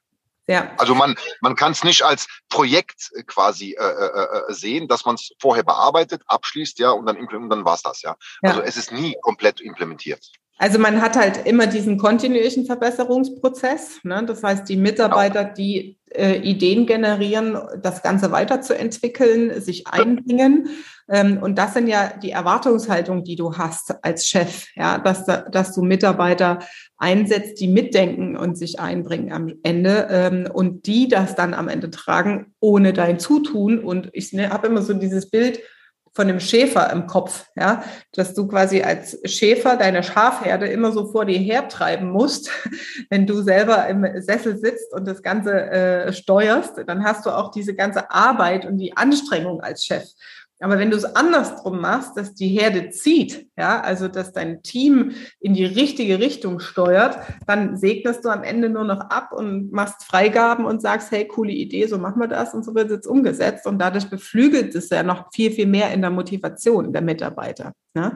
Ja. 0.48 0.72
Also 0.78 0.96
man, 0.96 1.16
man 1.42 1.56
kann 1.56 1.74
es 1.74 1.84
nicht 1.84 2.02
als 2.02 2.28
Projekt 2.50 3.12
quasi 3.28 3.78
äh, 3.80 3.84
äh, 3.84 4.52
sehen, 4.52 4.88
dass 4.88 5.06
man 5.06 5.14
es 5.14 5.32
vorher 5.40 5.64
bearbeitet, 5.64 6.24
abschließt, 6.26 6.80
ja, 6.80 6.90
und 6.90 7.06
dann, 7.06 7.18
und 7.18 7.50
dann 7.50 7.66
war 7.66 7.76
es 7.76 7.84
das, 7.84 8.02
ja. 8.02 8.16
ja. 8.42 8.50
Also 8.50 8.62
es 8.62 8.76
ist 8.76 8.92
nie 8.92 9.16
komplett 9.22 9.62
implementiert. 9.62 10.32
Also 10.58 10.80
man 10.80 11.02
hat 11.02 11.16
halt 11.16 11.46
immer 11.46 11.68
diesen 11.68 12.00
kontinuierlichen 12.00 12.66
Verbesserungsprozess. 12.66 14.00
Ne? 14.04 14.26
Das 14.26 14.44
heißt, 14.44 14.68
die 14.68 14.76
Mitarbeiter, 14.76 15.46
die 15.46 15.99
äh, 16.16 16.38
Ideen 16.38 16.86
generieren, 16.86 17.58
das 17.82 18.02
Ganze 18.02 18.32
weiterzuentwickeln, 18.32 19.62
sich 19.62 19.88
einbringen. 19.88 20.70
Ähm, 21.10 21.40
und 21.42 21.58
das 21.58 21.74
sind 21.74 21.88
ja 21.88 22.12
die 22.22 22.32
Erwartungshaltung, 22.32 23.24
die 23.24 23.36
du 23.36 23.58
hast 23.58 24.04
als 24.04 24.28
Chef, 24.28 24.68
ja, 24.76 24.98
dass, 24.98 25.26
dass 25.26 25.74
du 25.74 25.82
Mitarbeiter 25.82 26.60
einsetzt, 26.98 27.60
die 27.60 27.68
mitdenken 27.68 28.38
und 28.38 28.58
sich 28.58 28.80
einbringen 28.80 29.32
am 29.32 29.54
Ende 29.64 30.08
ähm, 30.10 30.50
und 30.52 30.86
die 30.86 31.08
das 31.08 31.36
dann 31.36 31.54
am 31.54 31.68
Ende 31.68 31.90
tragen, 31.90 32.54
ohne 32.60 32.94
dein 32.94 33.20
Zutun. 33.20 33.80
Und 33.80 34.10
ich 34.14 34.34
ne, 34.34 34.50
habe 34.50 34.68
immer 34.68 34.82
so 34.82 34.94
dieses 34.94 35.30
Bild, 35.30 35.60
von 36.20 36.28
dem 36.28 36.42
Schäfer 36.42 36.92
im 36.92 37.08
Kopf, 37.08 37.46
ja, 37.56 37.82
dass 38.12 38.34
du 38.34 38.46
quasi 38.46 38.82
als 38.82 39.18
Schäfer 39.24 39.78
deine 39.78 40.04
Schafherde 40.04 40.68
immer 40.68 40.92
so 40.92 41.14
vor 41.14 41.24
dir 41.24 41.40
hertreiben 41.40 42.10
musst, 42.10 42.52
wenn 43.10 43.26
du 43.26 43.42
selber 43.42 43.88
im 43.88 44.06
Sessel 44.22 44.58
sitzt 44.58 44.94
und 44.94 45.08
das 45.08 45.24
Ganze 45.24 45.54
äh, 45.72 46.12
steuerst, 46.12 46.74
dann 46.88 47.06
hast 47.06 47.26
du 47.26 47.30
auch 47.30 47.52
diese 47.52 47.74
ganze 47.74 48.12
Arbeit 48.12 48.66
und 48.66 48.80
die 48.80 48.98
Anstrengung 48.98 49.62
als 49.62 49.86
Chef. 49.86 50.04
Aber 50.62 50.78
wenn 50.78 50.92
du 50.92 50.98
es 50.98 51.06
andersrum 51.06 51.80
machst, 51.80 52.18
dass 52.18 52.36
die 52.36 52.50
Herde 52.50 52.90
zieht, 52.90 53.48
ja, 53.58 53.80
also 53.82 54.08
dass 54.08 54.34
dein 54.34 54.62
Team 54.62 55.14
in 55.40 55.54
die 55.54 55.66
richtige 55.66 56.20
Richtung 56.20 56.60
steuert, 56.60 57.18
dann 57.48 57.78
segnest 57.78 58.26
du 58.26 58.30
am 58.30 58.44
Ende 58.44 58.70
nur 58.70 58.84
noch 58.84 59.00
ab 59.00 59.32
und 59.32 59.72
machst 59.72 60.04
Freigaben 60.04 60.66
und 60.66 60.82
sagst, 60.82 61.12
hey, 61.12 61.26
coole 61.28 61.54
Idee, 61.54 61.88
so 61.88 61.98
machen 61.98 62.20
wir 62.20 62.28
das 62.28 62.54
und 62.54 62.66
so 62.66 62.76
wird 62.76 62.88
es 62.88 62.98
jetzt 62.98 63.08
umgesetzt. 63.08 63.66
Und 63.68 63.80
dadurch 63.80 64.10
beflügelt 64.10 64.76
es 64.76 64.90
ja 64.90 65.02
noch 65.04 65.28
viel, 65.34 65.52
viel 65.52 65.68
mehr 65.68 65.92
in 65.94 66.02
der 66.02 66.12
Motivation 66.12 66.92
der 66.92 67.02
Mitarbeiter. 67.02 67.74
Ne? 67.94 68.16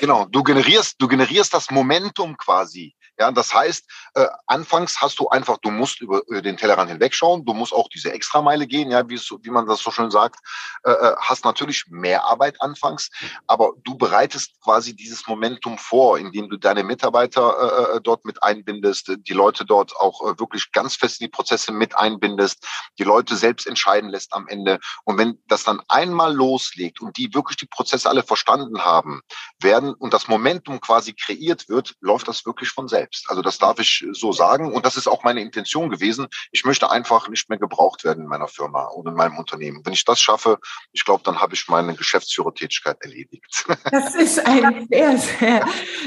Genau, 0.00 0.26
du 0.26 0.42
generierst, 0.42 0.96
du 0.98 1.06
generierst 1.06 1.54
das 1.54 1.70
Momentum 1.70 2.36
quasi. 2.36 2.94
Ja, 3.18 3.30
das 3.30 3.54
heißt, 3.54 3.84
äh, 4.14 4.26
anfangs 4.46 5.00
hast 5.00 5.18
du 5.20 5.28
einfach, 5.28 5.58
du 5.58 5.70
musst 5.70 6.00
über, 6.00 6.22
über 6.28 6.40
den 6.40 6.56
Tellerrand 6.56 6.90
hinwegschauen, 6.90 7.44
du 7.44 7.52
musst 7.52 7.72
auch 7.72 7.88
diese 7.88 8.10
Extrameile 8.10 8.66
gehen, 8.66 8.90
ja, 8.90 9.06
wie, 9.08 9.14
es, 9.14 9.30
wie 9.42 9.50
man 9.50 9.66
das 9.66 9.80
so 9.80 9.90
schön 9.90 10.10
sagt, 10.10 10.40
äh, 10.84 10.90
äh, 10.90 11.14
hast 11.18 11.44
natürlich 11.44 11.84
mehr 11.88 12.24
Arbeit 12.24 12.60
anfangs, 12.60 13.10
aber 13.46 13.74
du 13.84 13.96
bereitest 13.96 14.60
quasi 14.62 14.96
dieses 14.96 15.26
Momentum 15.26 15.76
vor, 15.76 16.18
indem 16.18 16.48
du 16.48 16.56
deine 16.56 16.84
Mitarbeiter 16.84 17.92
äh, 17.92 17.96
äh 17.96 18.00
dort 18.00 18.24
mit 18.24 18.42
einbindest, 18.42 19.12
die 19.18 19.34
Leute 19.34 19.66
dort 19.66 19.94
auch 19.96 20.22
äh, 20.22 20.40
wirklich 20.40 20.72
ganz 20.72 20.96
fest 20.96 21.20
in 21.20 21.26
die 21.26 21.30
Prozesse 21.30 21.70
mit 21.70 21.96
einbindest, 21.96 22.66
die 22.98 23.04
Leute 23.04 23.36
selbst 23.36 23.66
entscheiden 23.66 24.08
lässt 24.08 24.32
am 24.32 24.48
Ende. 24.48 24.80
Und 25.04 25.18
wenn 25.18 25.38
das 25.46 25.64
dann 25.64 25.82
einmal 25.88 26.34
loslegt 26.34 27.00
und 27.02 27.16
die 27.18 27.34
wirklich 27.34 27.58
die 27.58 27.66
Prozesse 27.66 28.08
alle 28.08 28.22
verstanden 28.22 28.84
haben, 28.84 29.11
werden 29.60 29.94
und 29.94 30.12
das 30.14 30.28
Momentum 30.28 30.80
quasi 30.80 31.12
kreiert 31.12 31.68
wird, 31.68 31.94
läuft 32.00 32.28
das 32.28 32.46
wirklich 32.46 32.70
von 32.70 32.88
selbst. 32.88 33.26
Also 33.28 33.42
das 33.42 33.58
darf 33.58 33.78
ich 33.78 34.04
so 34.12 34.32
sagen 34.32 34.72
und 34.72 34.86
das 34.86 34.96
ist 34.96 35.06
auch 35.06 35.24
meine 35.24 35.40
Intention 35.40 35.90
gewesen. 35.90 36.26
Ich 36.50 36.64
möchte 36.64 36.90
einfach 36.90 37.28
nicht 37.28 37.48
mehr 37.48 37.58
gebraucht 37.58 38.04
werden 38.04 38.24
in 38.24 38.28
meiner 38.28 38.48
Firma 38.48 38.88
oder 38.88 39.10
in 39.10 39.16
meinem 39.16 39.38
Unternehmen. 39.38 39.80
Wenn 39.84 39.92
ich 39.92 40.04
das 40.04 40.20
schaffe, 40.20 40.58
ich 40.92 41.04
glaube, 41.04 41.22
dann 41.24 41.40
habe 41.40 41.54
ich 41.54 41.68
meine 41.68 41.94
Geschäftsführertätigkeit 41.94 42.96
erledigt. 43.00 43.66
Das 43.90 44.14
ist 44.14 44.46
ein 44.46 44.88
sehr, 44.90 45.18
sehr 45.18 45.66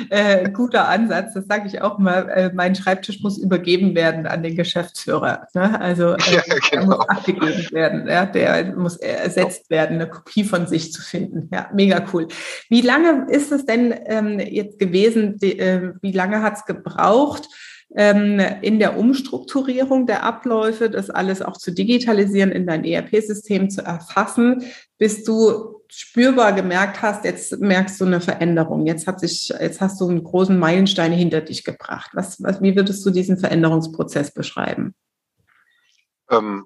äh, 0.10 0.50
guter 0.50 0.88
Ansatz. 0.88 1.34
Das 1.34 1.46
sage 1.46 1.68
ich 1.68 1.82
auch 1.82 2.00
mal. 2.00 2.30
Äh, 2.30 2.52
mein 2.54 2.74
Schreibtisch 2.74 3.20
muss 3.22 3.38
übergeben 3.38 3.96
werden 3.96 4.26
an 4.26 4.44
den 4.44 4.56
Geschäftsführer. 4.56 5.48
Ne? 5.54 5.80
Also 5.80 6.14
äh, 6.14 6.36
ja, 6.36 6.42
genau. 6.42 6.62
der 6.72 6.86
muss 6.86 7.10
abgegeben 7.10 7.72
werden. 7.72 8.08
Ja? 8.08 8.26
Der 8.26 8.76
muss 8.76 8.98
ersetzt 8.98 9.70
werden, 9.70 9.96
eine 9.96 10.10
Kopie 10.10 10.44
von 10.44 10.68
sich 10.68 10.92
zu 10.92 11.02
finden. 11.02 11.50
Ja, 11.54 11.70
mega 11.74 12.06
cool. 12.14 12.28
Wie 12.70 12.82
lange 12.82 12.95
ist 13.30 13.52
es 13.52 13.66
denn 13.66 13.94
ähm, 14.06 14.40
jetzt 14.40 14.80
gewesen? 14.80 15.38
Die, 15.38 15.60
äh, 15.60 15.94
wie 16.02 16.12
lange 16.12 16.42
hat 16.42 16.56
es 16.58 16.66
gebraucht? 16.66 16.86
gebraucht, 16.96 17.50
ähm, 17.96 18.40
in 18.62 18.80
der 18.80 18.98
Umstrukturierung 18.98 20.06
der 20.06 20.24
Abläufe, 20.24 20.90
das 20.90 21.10
alles 21.10 21.42
auch 21.42 21.58
zu 21.58 21.72
digitalisieren, 21.72 22.52
in 22.52 22.68
dein 22.68 22.84
ERP-System 22.84 23.70
zu 23.70 23.84
erfassen, 23.84 24.64
bis 24.98 25.24
du 25.24 25.82
spürbar 25.88 26.54
gemerkt 26.54 27.02
hast, 27.02 27.24
jetzt 27.26 27.60
merkst 27.62 28.02
du 28.02 28.06
eine 28.06 28.22
Veränderung, 28.22 28.86
jetzt 28.86 29.08
hat 29.08 29.20
sich, 29.20 29.50
jetzt 29.50 29.82
hast 29.82 30.02
du 30.02 30.10
einen 30.10 30.24
großen 30.24 30.58
Meilenstein 30.58 31.12
hinter 31.12 31.42
dich 31.42 31.64
gebracht. 31.64 32.12
Was, 32.14 32.42
was, 32.42 32.62
wie 32.62 32.76
würdest 32.76 33.06
du 33.06 33.12
diesen 33.12 33.38
Veränderungsprozess 33.38 34.34
beschreiben? 34.34 34.94
Ähm, 36.30 36.66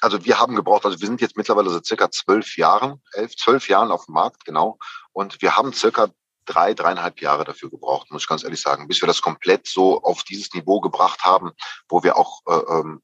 also 0.00 0.24
wir 0.24 0.38
haben 0.38 0.54
gebraucht, 0.54 0.84
also 0.84 1.00
wir 1.00 1.06
sind 1.06 1.20
jetzt 1.20 1.36
mittlerweile 1.36 1.70
seit 1.70 1.86
circa 1.86 2.10
zwölf 2.10 2.56
Jahren, 2.56 3.02
elf, 3.12 3.36
zwölf 3.36 3.68
Jahren 3.68 3.90
auf 3.90 4.06
dem 4.06 4.14
Markt, 4.14 4.44
genau. 4.44 4.78
Und 5.12 5.40
wir 5.42 5.56
haben 5.56 5.72
circa 5.72 6.08
drei, 6.44 6.74
dreieinhalb 6.74 7.20
Jahre 7.20 7.44
dafür 7.44 7.70
gebraucht, 7.70 8.10
muss 8.10 8.22
ich 8.22 8.28
ganz 8.28 8.44
ehrlich 8.44 8.60
sagen, 8.60 8.88
bis 8.88 9.02
wir 9.02 9.06
das 9.06 9.20
komplett 9.20 9.66
so 9.66 10.02
auf 10.02 10.22
dieses 10.22 10.54
Niveau 10.54 10.80
gebracht 10.80 11.24
haben, 11.24 11.52
wo 11.88 12.02
wir 12.02 12.16
auch 12.16 12.40
äh, 12.46 12.78
ähm, 12.78 13.02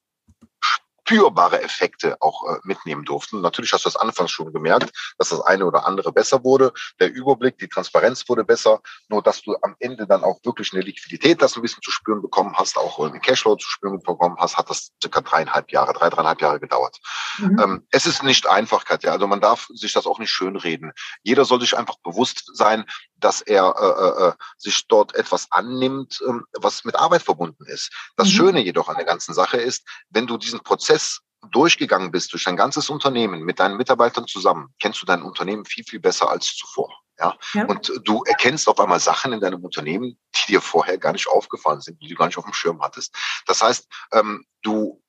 spürbare 1.04 1.62
Effekte 1.62 2.16
auch 2.20 2.44
äh, 2.48 2.58
mitnehmen 2.64 3.04
durften. 3.04 3.40
Natürlich 3.40 3.72
hast 3.72 3.84
du 3.84 3.88
das 3.88 3.96
anfangs 3.96 4.30
schon 4.30 4.52
gemerkt, 4.52 4.90
dass 5.18 5.30
das 5.30 5.40
eine 5.40 5.66
oder 5.66 5.86
andere 5.86 6.12
besser 6.12 6.44
wurde. 6.44 6.72
Der 7.00 7.12
Überblick, 7.12 7.58
die 7.58 7.68
Transparenz 7.68 8.28
wurde 8.28 8.44
besser. 8.44 8.80
Nur, 9.08 9.22
dass 9.22 9.42
du 9.42 9.56
am 9.62 9.74
Ende 9.80 10.06
dann 10.06 10.24
auch 10.24 10.38
wirklich 10.44 10.72
eine 10.72 10.82
Liquidität, 10.82 11.42
das 11.42 11.56
ein 11.56 11.62
bisschen 11.62 11.82
zu 11.82 11.90
spüren 11.90 12.22
bekommen 12.22 12.54
hast, 12.56 12.78
auch 12.78 13.00
einen 13.00 13.20
Cashflow 13.20 13.56
zu 13.56 13.68
spüren 13.68 14.00
bekommen 14.00 14.36
hast, 14.38 14.56
hat 14.56 14.70
das 14.70 14.92
circa 15.02 15.20
dreieinhalb 15.20 15.70
Jahre, 15.72 15.92
drei, 15.92 16.08
dreieinhalb 16.08 16.40
Jahre 16.40 16.60
gedauert. 16.60 16.98
Mhm. 17.38 17.58
Ähm, 17.58 17.86
es 17.90 18.06
ist 18.06 18.22
nicht 18.22 18.46
einfach, 18.46 18.84
Katja. 18.84 19.12
Also 19.12 19.26
man 19.26 19.40
darf 19.40 19.68
sich 19.72 19.92
das 19.92 20.06
auch 20.06 20.18
nicht 20.18 20.30
schönreden. 20.30 20.92
Jeder 21.22 21.44
soll 21.44 21.60
sich 21.60 21.76
einfach 21.76 21.96
bewusst 22.04 22.50
sein, 22.54 22.84
dass 23.24 23.40
er 23.40 23.74
äh, 23.78 24.24
äh, 24.24 24.28
äh 24.28 24.32
sich 24.58 24.86
dort 24.88 25.14
etwas 25.14 25.46
annimmt, 25.50 26.20
äh, 26.26 26.32
was 26.60 26.84
mit 26.84 26.96
Arbeit 26.96 27.22
verbunden 27.22 27.64
ist. 27.66 27.90
Das 28.16 28.28
mhm. 28.28 28.32
Schöne 28.32 28.60
jedoch 28.60 28.88
an 28.88 28.96
der 28.96 29.04
ganzen 29.04 29.34
Sache 29.34 29.56
ist, 29.56 29.86
wenn 30.10 30.26
du 30.26 30.36
diesen 30.36 30.60
Prozess 30.60 31.20
durchgegangen 31.50 32.12
bist 32.12 32.32
durch 32.32 32.44
dein 32.44 32.56
ganzes 32.56 32.88
Unternehmen 32.88 33.42
mit 33.42 33.58
deinen 33.58 33.76
Mitarbeitern 33.76 34.26
zusammen, 34.26 34.68
kennst 34.80 35.02
du 35.02 35.06
dein 35.06 35.22
Unternehmen 35.22 35.64
viel, 35.64 35.84
viel 35.84 36.00
besser 36.00 36.30
als 36.30 36.54
zuvor. 36.54 36.90
Ja? 37.18 37.36
ja? 37.54 37.64
Und 37.66 37.92
du 38.04 38.22
erkennst 38.24 38.68
auf 38.68 38.78
einmal 38.78 39.00
Sachen 39.00 39.32
in 39.32 39.40
deinem 39.40 39.64
Unternehmen, 39.64 40.18
die 40.34 40.52
dir 40.52 40.60
vorher 40.60 40.98
gar 40.98 41.12
nicht 41.12 41.28
aufgefallen 41.28 41.80
sind, 41.80 42.00
die 42.00 42.08
du 42.08 42.14
gar 42.14 42.26
nicht 42.26 42.38
auf 42.38 42.44
dem 42.44 42.54
Schirm 42.54 42.80
hattest. 42.80 43.14
Das 43.46 43.62
heißt, 43.62 43.86
ähm, 44.12 44.44
du 44.62 45.01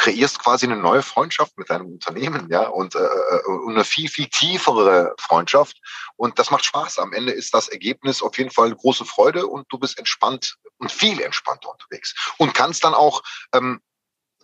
kreierst 0.00 0.38
quasi 0.38 0.64
eine 0.64 0.76
neue 0.76 1.02
Freundschaft 1.02 1.58
mit 1.58 1.68
deinem 1.68 1.92
Unternehmen, 1.92 2.48
ja, 2.50 2.66
und, 2.68 2.94
äh, 2.94 2.98
äh, 2.98 3.42
und 3.46 3.74
eine 3.74 3.84
viel, 3.84 4.08
viel 4.08 4.28
tiefere 4.28 5.14
Freundschaft. 5.18 5.76
Und 6.16 6.38
das 6.38 6.50
macht 6.50 6.64
Spaß. 6.64 6.98
Am 6.98 7.12
Ende 7.12 7.32
ist 7.32 7.52
das 7.52 7.68
Ergebnis 7.68 8.22
auf 8.22 8.38
jeden 8.38 8.50
Fall 8.50 8.74
große 8.74 9.04
Freude 9.04 9.46
und 9.46 9.66
du 9.68 9.78
bist 9.78 9.98
entspannt 9.98 10.56
und 10.78 10.90
viel 10.90 11.20
entspannter 11.20 11.70
unterwegs. 11.70 12.14
Und 12.38 12.54
kannst 12.54 12.82
dann 12.82 12.94
auch 12.94 13.22
ähm, 13.52 13.82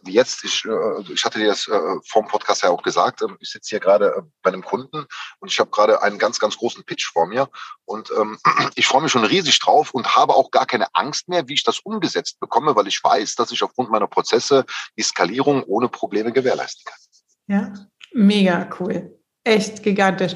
jetzt, 0.05 0.45
ich, 0.45 0.65
äh, 0.65 1.13
ich 1.13 1.25
hatte 1.25 1.39
dir 1.39 1.49
das 1.49 1.69
äh, 1.69 1.97
vom 2.07 2.27
Podcast 2.27 2.63
ja 2.63 2.71
auch 2.71 2.83
gesagt, 2.83 3.23
ähm, 3.23 3.37
ich 3.41 3.51
sitze 3.51 3.71
hier 3.71 3.81
gerade 3.81 4.15
äh, 4.17 4.23
bei 4.43 4.53
einem 4.53 4.63
Kunden 4.63 5.07
und 5.39 5.51
ich 5.51 5.59
habe 5.59 5.71
gerade 5.71 6.03
einen 6.03 6.19
ganz, 6.19 6.39
ganz 6.39 6.57
großen 6.57 6.85
Pitch 6.85 7.07
vor 7.13 7.27
mir 7.27 7.49
und 7.85 8.11
ähm, 8.19 8.39
ich 8.75 8.87
freue 8.87 9.03
mich 9.03 9.13
schon 9.13 9.25
riesig 9.25 9.59
drauf 9.61 9.93
und 9.93 10.17
habe 10.17 10.35
auch 10.35 10.51
gar 10.51 10.67
keine 10.67 10.87
Angst 10.95 11.29
mehr, 11.29 11.49
wie 11.49 11.55
ich 11.55 11.65
das 11.65 11.81
umgesetzt 11.81 12.39
bekomme, 12.41 12.77
weil 12.77 12.87
ich 12.87 13.03
weiß, 13.03 13.35
dass 13.35 13.53
ich 13.53 13.63
aufgrund 13.63 13.91
meiner 13.91 14.07
Prozesse 14.07 14.65
die 14.97 15.03
Skalierung 15.03 15.63
ohne 15.65 15.89
Probleme 15.89 16.33
gewährleisten 16.33 16.85
kann. 16.85 16.99
Ja, 17.49 17.73
mega 18.13 18.69
cool 18.81 19.16
echt 19.47 19.83
gigantisch. 19.83 20.35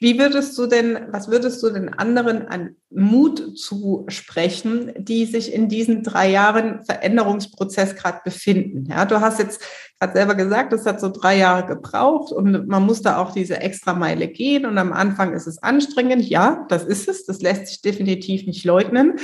Wie 0.00 0.18
würdest 0.18 0.56
du 0.56 0.66
denn, 0.66 0.98
was 1.10 1.28
würdest 1.28 1.62
du 1.62 1.70
den 1.70 1.88
anderen 1.88 2.46
an 2.46 2.76
Mut 2.90 3.58
zusprechen, 3.58 4.92
die 4.96 5.26
sich 5.26 5.52
in 5.52 5.68
diesen 5.68 6.02
drei 6.02 6.30
Jahren 6.30 6.84
Veränderungsprozess 6.84 7.96
gerade 7.96 8.20
befinden? 8.24 8.86
Ja, 8.88 9.04
du 9.04 9.20
hast 9.20 9.40
jetzt 9.40 9.60
gerade 9.98 10.12
selber 10.12 10.34
gesagt, 10.36 10.72
es 10.72 10.86
hat 10.86 11.00
so 11.00 11.08
drei 11.08 11.38
Jahre 11.38 11.66
gebraucht 11.66 12.32
und 12.32 12.68
man 12.68 12.84
muss 12.84 13.02
da 13.02 13.18
auch 13.18 13.32
diese 13.32 13.58
extra 13.58 13.94
Meile 13.94 14.28
gehen 14.28 14.64
und 14.64 14.78
am 14.78 14.92
Anfang 14.92 15.34
ist 15.34 15.46
es 15.46 15.62
anstrengend. 15.62 16.28
Ja, 16.28 16.64
das 16.68 16.84
ist 16.84 17.08
es. 17.08 17.26
Das 17.26 17.42
lässt 17.42 17.66
sich 17.66 17.82
definitiv 17.82 18.46
nicht 18.46 18.64
leugnen. 18.64 19.14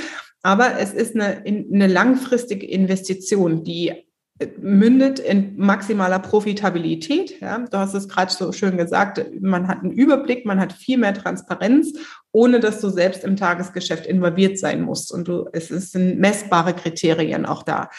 Aber 0.41 0.79
es 0.79 0.93
ist 0.93 1.15
eine, 1.15 1.43
eine 1.45 1.87
langfristige 1.87 2.65
Investition, 2.65 3.63
die 3.63 4.08
mündet 4.57 5.19
in 5.19 5.57
maximaler 5.57 6.19
Profitabilität. 6.19 7.41
Ja, 7.41 7.59
du 7.59 7.77
hast 7.77 7.93
es 7.93 8.07
gerade 8.07 8.31
so 8.31 8.51
schön 8.53 8.77
gesagt, 8.77 9.25
man 9.41 9.67
hat 9.67 9.79
einen 9.79 9.91
Überblick, 9.91 10.45
man 10.45 10.59
hat 10.59 10.71
viel 10.71 10.97
mehr 10.97 11.13
Transparenz, 11.13 11.93
ohne 12.31 12.61
dass 12.61 12.79
du 12.79 12.89
selbst 12.89 13.25
im 13.25 13.35
Tagesgeschäft 13.35 14.05
involviert 14.05 14.57
sein 14.57 14.81
musst. 14.81 15.11
Und 15.11 15.27
du, 15.27 15.49
es 15.51 15.67
sind 15.67 16.19
messbare 16.19 16.73
Kriterien 16.73 17.45
auch 17.45 17.63
da. 17.63 17.89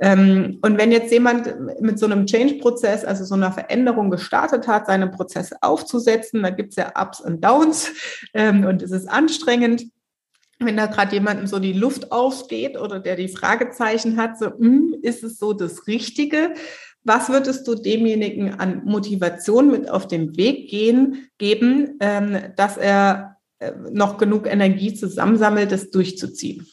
Ähm, 0.00 0.58
und 0.62 0.78
wenn 0.78 0.92
jetzt 0.92 1.10
jemand 1.10 1.54
mit 1.80 1.98
so 1.98 2.06
einem 2.06 2.26
Change-Prozess, 2.26 3.04
also 3.04 3.24
so 3.24 3.34
einer 3.34 3.50
Veränderung 3.50 4.10
gestartet 4.10 4.68
hat, 4.68 4.86
seine 4.86 5.08
Prozesse 5.08 5.56
aufzusetzen, 5.60 6.42
da 6.42 6.50
gibt 6.50 6.70
es 6.70 6.76
ja 6.76 6.92
Ups 7.00 7.20
und 7.20 7.44
Downs 7.44 7.90
ähm, 8.34 8.64
und 8.64 8.82
es 8.82 8.92
ist 8.92 9.08
anstrengend 9.08 9.86
wenn 10.60 10.76
da 10.76 10.86
gerade 10.86 11.14
jemandem 11.14 11.46
so 11.46 11.58
die 11.58 11.72
Luft 11.72 12.12
aufsteht 12.12 12.78
oder 12.78 13.00
der 13.00 13.16
die 13.16 13.28
Fragezeichen 13.28 14.18
hat, 14.18 14.38
so, 14.38 14.46
hm, 14.46 14.94
ist 15.02 15.24
es 15.24 15.38
so 15.38 15.54
das 15.54 15.86
Richtige? 15.86 16.54
Was 17.02 17.30
würdest 17.30 17.66
du 17.66 17.74
demjenigen 17.74 18.60
an 18.60 18.84
Motivation 18.84 19.70
mit 19.70 19.88
auf 19.88 20.06
den 20.06 20.36
Weg 20.36 20.68
gehen, 20.68 21.30
geben, 21.38 21.96
ähm, 22.00 22.52
dass 22.56 22.76
er 22.76 23.38
äh, 23.58 23.72
noch 23.90 24.18
genug 24.18 24.46
Energie 24.46 24.92
zusammensammelt, 24.92 25.72
das 25.72 25.90
durchzuziehen? 25.90 26.68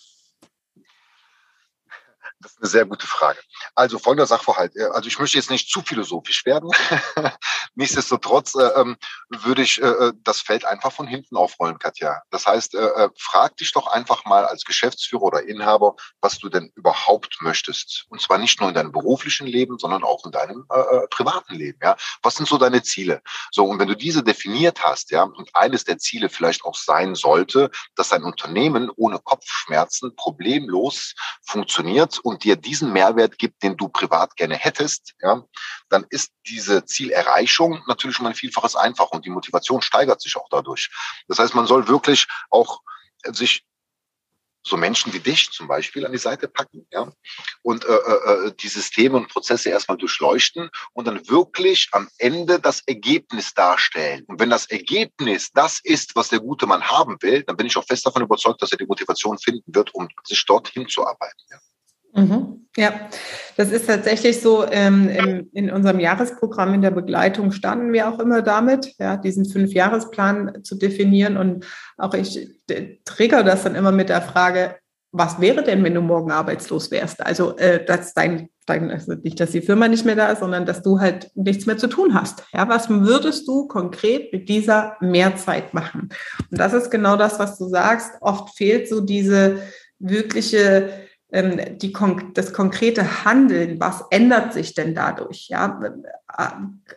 Das 2.41 2.52
ist 2.52 2.58
eine 2.60 2.69
sehr 2.69 2.86
gute 2.86 3.08
Frage. 3.08 3.39
Also 3.76 4.00
folgender 4.00 4.28
Sachverhalt. 4.28 4.74
Also 4.91 5.08
ich 5.08 5.20
möchte 5.20 5.38
jetzt 5.38 5.50
nicht 5.50 5.70
zu 5.70 5.82
philosophisch 5.82 6.46
werden. 6.46 6.70
Nichtsdestotrotz 7.76 8.56
äh, 8.56 8.63
ähm, 8.80 8.98
würde 9.30 9.62
ich 9.62 9.82
äh, 9.82 9.88
äh, 9.88 10.13
das 10.24 10.41
Feld 10.41 10.65
einfach 10.65 10.91
von 10.91 11.08
hinten 11.08 11.36
aufrollen, 11.38 11.80
Katja. 11.80 12.22
Das 12.32 12.46
heißt, 12.46 12.76
äh, 12.76 12.80
äh, 12.80 13.10
frag 13.17 13.58
dich 13.58 13.72
doch 13.72 13.88
einfach 13.88 14.26
mal 14.26 14.46
als 14.46 14.63
Geschäftsführer 14.63 15.24
oder 15.24 15.43
Inhaber, 15.43 15.96
was 16.22 16.39
du 16.39 16.50
denn 16.50 16.72
überhaupt 16.76 17.38
möchtest. 17.41 18.06
Und 18.10 18.22
zwar 18.22 18.38
nicht 18.38 18.60
nur 18.60 18.70
in 18.70 18.76
deinem 18.76 18.91
beruflichen 18.91 19.48
Leben, 19.48 19.78
sondern 19.78 20.04
auch 20.04 20.26
in 20.26 20.32
deinem 20.32 20.65
äh, 20.70 21.08
privaten 21.10 21.56
Leben. 21.56 21.80
Ja, 21.82 21.96
was 22.24 22.36
sind 22.36 22.48
so 22.48 22.58
deine 22.58 22.84
Ziele? 22.84 23.22
So 23.52 23.65
und 23.65 23.80
wenn 23.80 23.88
du 23.88 23.96
diese 23.96 24.24
definiert 24.24 24.84
hast, 24.84 25.12
ja, 25.12 25.24
und 25.24 25.56
eines 25.56 25.84
der 25.84 25.98
Ziele 25.98 26.30
vielleicht 26.30 26.65
auch 26.65 26.76
sein 26.76 27.15
sollte, 27.15 27.70
dass 27.96 28.10
dein 28.10 28.24
Unternehmen 28.24 28.91
ohne 28.96 29.20
Kopfschmerzen 29.20 30.15
problemlos 30.15 31.13
funktioniert 31.46 32.20
und 32.20 32.43
dir 32.43 32.56
diesen 32.56 32.91
Mehrwert 32.91 33.38
gibt, 33.38 33.47
den 33.64 33.78
du 33.78 33.90
privat 33.90 34.36
gerne 34.36 34.56
hättest, 34.56 35.14
ja, 35.22 35.44
dann 35.90 36.06
ist 36.10 36.32
diese 36.48 36.86
Zielerreichung 36.86 37.84
natürlich 37.88 38.20
um 38.20 38.26
ein 38.26 38.36
Vielfaches 38.36 38.76
einfach 38.76 39.10
und 39.10 39.26
die 39.26 39.30
Motivation 39.30 39.82
steigert 39.82 40.22
sich 40.22 40.36
auch 40.36 40.48
dadurch. 40.50 40.90
Das 41.28 41.40
heißt, 41.40 41.56
man 41.56 41.68
soll 41.68 41.88
wirklich 41.88 42.28
auch 42.50 42.82
sich 43.32 43.66
so 44.68 44.78
Menschen 44.78 45.14
wie 45.14 45.20
dich 45.20 45.52
zum 45.52 45.68
Beispiel 45.68 46.06
an 46.06 46.12
die 46.12 46.18
Seite 46.18 46.48
packen, 46.48 46.86
ja, 46.92 47.12
und 47.62 47.86
äh, 47.86 47.94
äh, 47.94 48.48
äh, 48.48 48.54
die 48.56 48.68
Systeme 48.68 49.18
und 49.18 49.30
Prozesse 49.30 49.70
erstmal 49.70 49.98
durchleuchten 49.98 50.70
und 50.94 51.06
dann 51.06 51.28
wirklich 51.30 51.90
am 51.94 52.10
Ende 52.18 52.60
das 52.60 52.82
Ergebnis 52.82 53.54
darstellen. 53.54 54.26
Und 54.28 54.40
wenn 54.40 54.50
das 54.50 54.70
Ergebnis 54.70 55.52
das 55.54 55.80
ist, 55.84 56.16
was 56.16 56.30
der 56.30 56.40
gute 56.40 56.68
Mann 56.68 56.84
haben 56.84 57.18
will, 57.22 57.44
dann 57.44 57.58
bin 57.58 57.68
ich 57.68 57.78
auch 57.78 57.86
fest 57.86 58.06
davon 58.06 58.22
überzeugt, 58.22 58.62
dass 58.62 58.72
er 58.72 58.78
die 58.78 58.86
Motivation 58.86 59.38
finden 59.38 59.74
wird, 59.74 59.94
um 59.96 60.08
sich 60.24 60.46
dorthin 60.46 60.88
zu 60.88 61.08
arbeiten. 61.08 61.42
Ja. 61.50 61.60
Mhm. 62.17 62.67
Ja, 62.75 63.10
das 63.56 63.71
ist 63.71 63.88
tatsächlich 63.88 64.39
so. 64.39 64.65
Ähm, 64.69 65.10
in, 65.10 65.49
in, 65.53 65.71
unserem 65.71 65.99
Jahresprogramm 65.99 66.75
in 66.75 66.82
der 66.82 66.91
Begleitung 66.91 67.51
standen 67.51 67.91
wir 67.91 68.08
auch 68.08 68.19
immer 68.19 68.43
damit, 68.43 68.93
ja, 68.99 69.17
diesen 69.17 69.45
Fünfjahresplan 69.45 70.63
zu 70.63 70.75
definieren. 70.75 71.38
Und 71.38 71.65
auch 71.97 72.13
ich 72.13 72.49
trigger 73.03 73.43
das 73.43 73.63
dann 73.63 73.75
immer 73.75 73.91
mit 73.91 74.10
der 74.10 74.21
Frage, 74.21 74.75
was 75.12 75.41
wäre 75.41 75.63
denn, 75.63 75.84
wenn 75.84 75.95
du 75.95 76.01
morgen 76.01 76.32
arbeitslos 76.32 76.91
wärst? 76.91 77.25
Also, 77.25 77.58
äh, 77.58 77.84
dass 77.84 78.13
dein, 78.13 78.49
dein, 78.67 78.91
also 78.91 79.13
nicht, 79.13 79.39
dass 79.39 79.51
die 79.51 79.62
Firma 79.62 79.88
nicht 79.88 80.06
mehr 80.06 80.15
da 80.15 80.30
ist, 80.30 80.39
sondern 80.39 80.67
dass 80.67 80.84
du 80.84 80.99
halt 80.99 81.32
nichts 81.34 81.65
mehr 81.65 81.77
zu 81.77 81.88
tun 81.88 82.13
hast. 82.13 82.43
Ja, 82.53 82.69
was 82.69 82.89
würdest 82.89 83.47
du 83.47 83.67
konkret 83.67 84.32
mit 84.32 84.49
dieser 84.49 84.97
Mehrzeit 84.99 85.73
machen? 85.73 86.10
Und 86.51 86.60
das 86.60 86.73
ist 86.73 86.91
genau 86.91 87.15
das, 87.15 87.39
was 87.39 87.58
du 87.58 87.67
sagst. 87.69 88.12
Oft 88.21 88.56
fehlt 88.56 88.88
so 88.88 89.01
diese 89.01 89.62
wirkliche 89.97 91.07
die, 91.30 91.94
das 92.36 92.54
konkrete 92.54 93.26
Handeln, 93.26 93.82
was 93.82 94.06
ändert 94.12 94.54
sich 94.54 94.74
denn 94.74 94.96
dadurch? 94.96 95.50
Ja, 95.50 95.82
äh, 96.38 96.44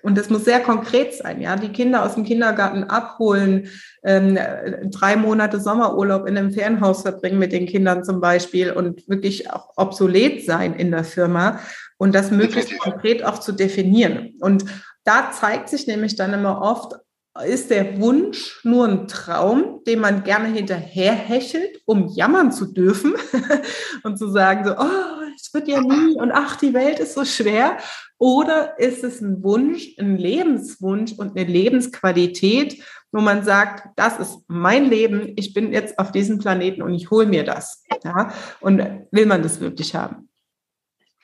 und 0.03 0.17
das 0.17 0.31
muss 0.31 0.45
sehr 0.45 0.61
konkret 0.61 1.15
sein. 1.15 1.41
Ja, 1.41 1.57
die 1.57 1.73
Kinder 1.73 2.05
aus 2.05 2.15
dem 2.15 2.25
Kindergarten 2.25 2.85
abholen, 2.85 3.69
ähm, 4.05 4.39
drei 4.85 5.17
Monate 5.17 5.59
Sommerurlaub 5.59 6.29
in 6.29 6.39
einem 6.39 6.53
Ferienhaus 6.53 7.03
verbringen 7.03 7.41
mit 7.41 7.51
den 7.51 7.67
Kindern 7.67 8.05
zum 8.05 8.21
Beispiel 8.21 8.71
und 8.71 9.09
wirklich 9.09 9.51
auch 9.51 9.71
obsolet 9.77 10.45
sein 10.47 10.75
in 10.75 10.93
der 10.93 11.05
Firma 11.05 11.59
und 11.99 12.15
das 12.15 12.31
möglichst 12.31 12.79
konkret 12.79 13.25
auch 13.25 13.41
zu 13.41 13.51
definieren. 13.51 14.35
Und 14.41 14.65
da 15.05 15.33
zeigt 15.33 15.69
sich 15.69 15.89
nämlich 15.89 16.15
dann 16.15 16.33
immer 16.33 16.63
oft, 16.63 16.95
ist 17.45 17.71
der 17.71 18.01
Wunsch 18.01 18.61
nur 18.65 18.87
ein 18.87 19.09
Traum, 19.09 19.83
den 19.87 20.01
man 20.01 20.25
gerne 20.25 20.49
hinterherhechelt, 20.49 21.81
um 21.85 22.09
jammern 22.09 22.53
zu 22.53 22.67
dürfen 22.67 23.15
und 24.03 24.19
zu 24.19 24.31
sagen 24.31 24.65
so, 24.65 24.75
oh, 24.79 25.21
es 25.37 25.53
wird 25.55 25.69
ja 25.69 25.81
nie 25.81 26.17
und 26.17 26.33
ach, 26.33 26.57
die 26.57 26.75
Welt 26.75 27.01
ist 27.01 27.15
so 27.15 27.25
schwer? 27.25 27.79
Oder 28.19 28.79
ist 28.79 29.03
es 29.03 29.21
ein 29.21 29.43
Wunsch, 29.43 29.97
ein 29.99 30.17
Lebenswunsch 30.17 31.13
und 31.13 31.37
eine 31.37 31.51
Lebensqualität, 31.51 32.83
wo 33.13 33.21
man 33.21 33.45
sagt, 33.45 33.89
das 33.97 34.19
ist 34.19 34.39
mein 34.47 34.85
Leben, 34.85 35.33
ich 35.37 35.55
bin 35.55 35.73
jetzt 35.73 35.99
auf 35.99 36.13
diesem 36.13 36.39
Planeten 36.39 36.83
und 36.83 36.95
ich 36.95 37.11
hole 37.11 37.27
mir 37.27 37.45
das. 37.45 37.83
Ja? 38.05 38.33
Und 38.61 38.79
will 39.11 39.27
man 39.27 39.43
das 39.43 39.61
wirklich 39.61 39.95
haben? 39.95 40.29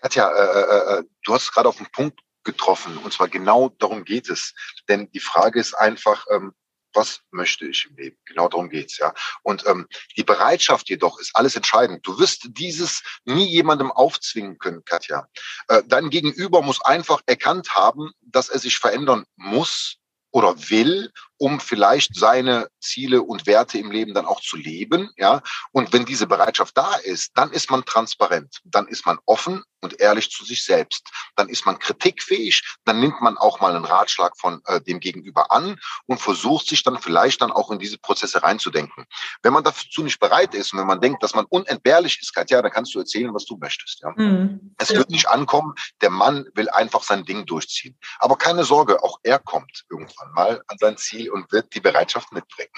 Katja, 0.01 0.31
äh, 0.31 0.61
äh, 0.61 0.99
äh 0.99 1.05
du 1.25 1.35
hast 1.35 1.53
gerade 1.53 1.69
auf 1.69 1.77
den 1.77 1.87
Punkt 1.93 2.21
getroffen. 2.47 2.97
Und 2.97 3.13
zwar 3.13 3.29
genau 3.29 3.69
darum 3.79 4.05
geht 4.05 4.31
es. 4.31 4.55
Denn 4.89 5.11
die 5.13 5.21
Frage 5.21 5.61
ist 5.61 5.75
einfach, 5.75 6.25
ähm, 6.31 6.55
was 6.97 7.21
möchte 7.31 7.67
ich 7.67 7.87
im 7.89 7.97
Leben? 7.97 8.17
Genau 8.25 8.49
darum 8.49 8.71
geht's 8.71 8.97
ja. 8.97 9.13
Und 9.43 9.67
ähm, 9.67 9.87
die 10.17 10.25
Bereitschaft 10.25 10.89
jedoch 10.89 11.21
ist 11.21 11.33
alles 11.35 11.55
entscheidend. 11.55 12.07
Du 12.07 12.19
wirst 12.19 12.47
dieses 12.49 13.03
nie 13.25 13.47
jemandem 13.47 13.93
aufzwingen 13.93 14.59
können, 14.59 14.83
Katja. 14.85 15.29
Äh, 15.69 15.83
dein 15.87 16.09
Gegenüber 16.09 16.63
muss 16.63 16.81
einfach 16.81 17.21
erkannt 17.27 17.75
haben, 17.75 18.13
dass 18.23 18.49
er 18.49 18.59
sich 18.59 18.79
verändern 18.79 19.27
muss 19.37 19.99
oder 20.33 20.55
will, 20.69 21.13
um 21.39 21.61
vielleicht 21.61 22.15
seine 22.15 22.69
Ziele 22.81 23.23
und 23.23 23.47
Werte 23.47 23.79
im 23.79 23.91
Leben 23.91 24.13
dann 24.13 24.27
auch 24.27 24.41
zu 24.41 24.57
leben, 24.57 25.11
ja. 25.17 25.43
Und 25.73 25.93
wenn 25.93 26.05
diese 26.05 26.27
Bereitschaft 26.27 26.77
da 26.77 26.95
ist, 26.97 27.33
dann 27.37 27.53
ist 27.53 27.71
man 27.71 27.85
transparent, 27.85 28.61
dann 28.65 28.87
ist 28.87 29.07
man 29.07 29.19
offen 29.25 29.63
und 29.87 30.01
ehrlich 30.01 30.31
zu 30.31 30.45
sich 30.45 30.65
selbst, 30.65 31.09
dann 31.37 31.49
ist 31.49 31.65
man 31.65 31.79
kritikfähig, 31.79 32.63
dann 32.85 33.01
nimmt 33.01 33.21
man 33.21 33.39
auch 33.39 33.61
mal 33.61 33.75
einen 33.75 33.85
Ratschlag 33.85 34.37
von 34.37 34.61
äh, 34.67 34.81
dem 34.81 35.01
Gegenüber 35.01 35.53
an 35.53 35.79
und 36.07 36.21
versucht 36.21 36.67
sich 36.67 36.83
dann 36.83 36.99
vielleicht 36.99 37.41
dann 37.41 37.53
auch 37.53 37.71
in 37.71 37.79
diese 37.79 37.99
Prozesse 37.99 38.43
reinzudenken. 38.43 39.07
Wenn 39.43 39.53
man 39.53 39.63
dazu 39.63 40.03
nicht 40.03 40.19
bereit 40.19 40.55
ist 40.55 40.73
und 40.73 40.81
wenn 40.81 40.87
man 40.87 41.01
denkt, 41.01 41.23
dass 41.23 41.35
man 41.35 41.47
unentbehrlich 41.47 42.19
ist, 42.21 42.35
Katja, 42.35 42.61
dann 42.61 42.73
kannst 42.73 42.95
du 42.95 42.99
erzählen, 42.99 43.33
was 43.33 43.45
du 43.45 43.57
möchtest, 43.57 44.01
ja. 44.03 44.13
Mhm. 44.17 44.75
Es 44.79 44.93
wird 44.93 45.11
nicht 45.11 45.29
ankommen, 45.29 45.75
der 46.01 46.11
Mann 46.11 46.47
will 46.55 46.69
einfach 46.69 47.03
sein 47.03 47.25
Ding 47.25 47.47
durchziehen. 47.47 47.97
Aber 48.19 48.37
keine 48.37 48.65
Sorge, 48.65 49.03
auch 49.03 49.21
er 49.23 49.39
kommt 49.39 49.85
irgendwann 49.91 50.33
mal 50.33 50.63
an 50.67 50.77
sein 50.79 50.97
Ziel 50.97 51.31
und 51.31 51.53
wird 51.53 51.75
die 51.75 51.81
Bereitschaft 51.81 52.33
mitbringen. 52.33 52.73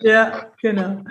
Ja, 0.00 0.52
genau. 0.60 1.04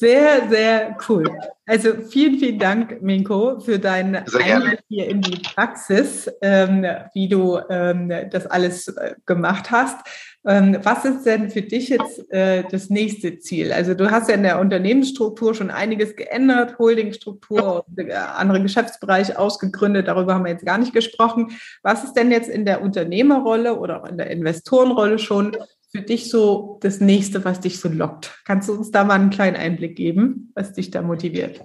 Sehr, 0.00 0.48
sehr 0.48 0.96
cool. 1.10 1.24
Also 1.66 1.92
vielen, 2.08 2.38
vielen 2.38 2.58
Dank, 2.58 3.02
Minko, 3.02 3.60
für 3.60 3.78
deinen 3.78 4.16
Einblick 4.16 4.80
hier 4.88 5.06
in 5.06 5.20
die 5.20 5.42
Praxis, 5.42 6.26
ähm, 6.40 6.86
wie 7.12 7.28
du 7.28 7.58
ähm, 7.68 8.10
das 8.30 8.46
alles 8.46 8.88
äh, 8.88 9.14
gemacht 9.26 9.70
hast. 9.70 9.98
Ähm, 10.46 10.78
was 10.82 11.04
ist 11.04 11.24
denn 11.26 11.50
für 11.50 11.60
dich 11.60 11.90
jetzt 11.90 12.32
äh, 12.32 12.64
das 12.70 12.88
nächste 12.88 13.40
Ziel? 13.40 13.74
Also 13.74 13.92
du 13.92 14.10
hast 14.10 14.30
ja 14.30 14.36
in 14.36 14.42
der 14.42 14.58
Unternehmensstruktur 14.58 15.54
schon 15.54 15.70
einiges 15.70 16.16
geändert, 16.16 16.78
Holdingstruktur, 16.78 17.84
äh, 17.98 18.10
andere 18.14 18.62
Geschäftsbereiche 18.62 19.38
ausgegründet, 19.38 20.08
darüber 20.08 20.32
haben 20.32 20.46
wir 20.46 20.52
jetzt 20.52 20.64
gar 20.64 20.78
nicht 20.78 20.94
gesprochen. 20.94 21.58
Was 21.82 22.04
ist 22.04 22.14
denn 22.14 22.30
jetzt 22.30 22.48
in 22.48 22.64
der 22.64 22.80
Unternehmerrolle 22.80 23.78
oder 23.78 24.02
auch 24.02 24.08
in 24.08 24.16
der 24.16 24.30
Investorenrolle 24.30 25.18
schon 25.18 25.54
für 25.90 26.02
dich 26.02 26.30
so 26.30 26.78
das 26.82 27.00
nächste, 27.00 27.44
was 27.44 27.60
dich 27.60 27.80
so 27.80 27.88
lockt? 27.88 28.38
Kannst 28.44 28.68
du 28.68 28.74
uns 28.74 28.90
da 28.90 29.04
mal 29.04 29.14
einen 29.14 29.30
kleinen 29.30 29.56
Einblick 29.56 29.96
geben, 29.96 30.52
was 30.54 30.72
dich 30.72 30.90
da 30.90 31.02
motiviert? 31.02 31.62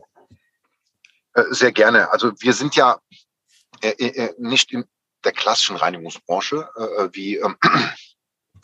Äh, 1.33 1.43
sehr 1.51 1.71
gerne. 1.71 2.11
Also 2.11 2.31
wir 2.39 2.53
sind 2.53 2.75
ja 2.75 2.99
nicht 4.37 4.71
in 4.71 4.85
der 5.23 5.31
klassischen 5.31 5.75
Reinigungsbranche, 5.75 6.67
wie 7.11 7.35
ähm, 7.35 7.57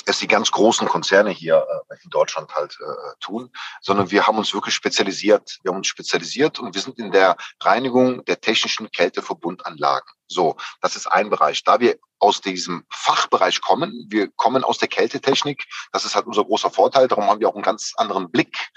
es 0.05 0.19
die 0.19 0.27
ganz 0.27 0.51
großen 0.51 0.87
Konzerne 0.87 1.29
hier 1.29 1.65
äh, 1.89 1.95
in 2.03 2.09
Deutschland 2.09 2.53
halt 2.55 2.77
äh, 2.79 3.15
tun, 3.19 3.51
sondern 3.81 4.11
wir 4.11 4.27
haben 4.27 4.37
uns 4.37 4.53
wirklich 4.53 4.75
spezialisiert. 4.75 5.59
Wir 5.63 5.71
haben 5.71 5.77
uns 5.77 5.87
spezialisiert 5.87 6.59
und 6.59 6.73
wir 6.73 6.81
sind 6.81 6.97
in 6.99 7.11
der 7.11 7.37
Reinigung 7.61 8.23
der 8.25 8.39
technischen 8.39 8.91
Kälteverbundanlagen. 8.91 10.09
So, 10.27 10.55
das 10.81 10.95
ist 10.95 11.07
ein 11.07 11.29
Bereich. 11.29 11.63
Da 11.63 11.79
wir 11.79 11.97
aus 12.19 12.41
diesem 12.41 12.85
Fachbereich 12.89 13.61
kommen, 13.61 14.05
wir 14.09 14.29
kommen 14.31 14.63
aus 14.63 14.77
der 14.77 14.87
Kältetechnik, 14.87 15.63
das 15.91 16.05
ist 16.05 16.15
halt 16.15 16.27
unser 16.27 16.45
großer 16.45 16.69
Vorteil, 16.69 17.07
darum 17.07 17.25
haben 17.25 17.39
wir 17.39 17.49
auch 17.49 17.55
einen 17.55 17.63
ganz 17.63 17.93
anderen 17.97 18.31
Blick 18.31 18.69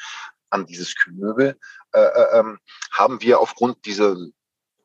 an 0.51 0.67
dieses 0.67 0.95
Kühlmöbel, 0.97 1.59
äh, 1.93 2.01
äh, 2.01 2.39
ähm, 2.39 2.59
haben 2.93 3.21
wir 3.21 3.41
aufgrund 3.41 3.85
dieser 3.87 4.17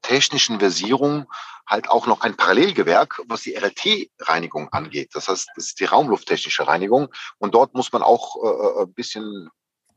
technischen 0.09 0.59
Versierung 0.59 1.27
halt 1.67 1.87
auch 1.87 2.07
noch 2.07 2.21
ein 2.21 2.35
Parallelgewerk, 2.35 3.21
was 3.27 3.43
die 3.43 3.55
RLT-Reinigung 3.55 4.69
angeht. 4.69 5.11
Das 5.13 5.27
heißt, 5.27 5.49
das 5.55 5.67
ist 5.67 5.79
die 5.79 5.85
raumlufttechnische 5.85 6.67
Reinigung. 6.67 7.09
Und 7.37 7.53
dort 7.53 7.75
muss 7.75 7.91
man 7.91 8.01
auch 8.01 8.35
äh, 8.43 8.83
ein 8.83 8.93
bisschen 8.93 9.49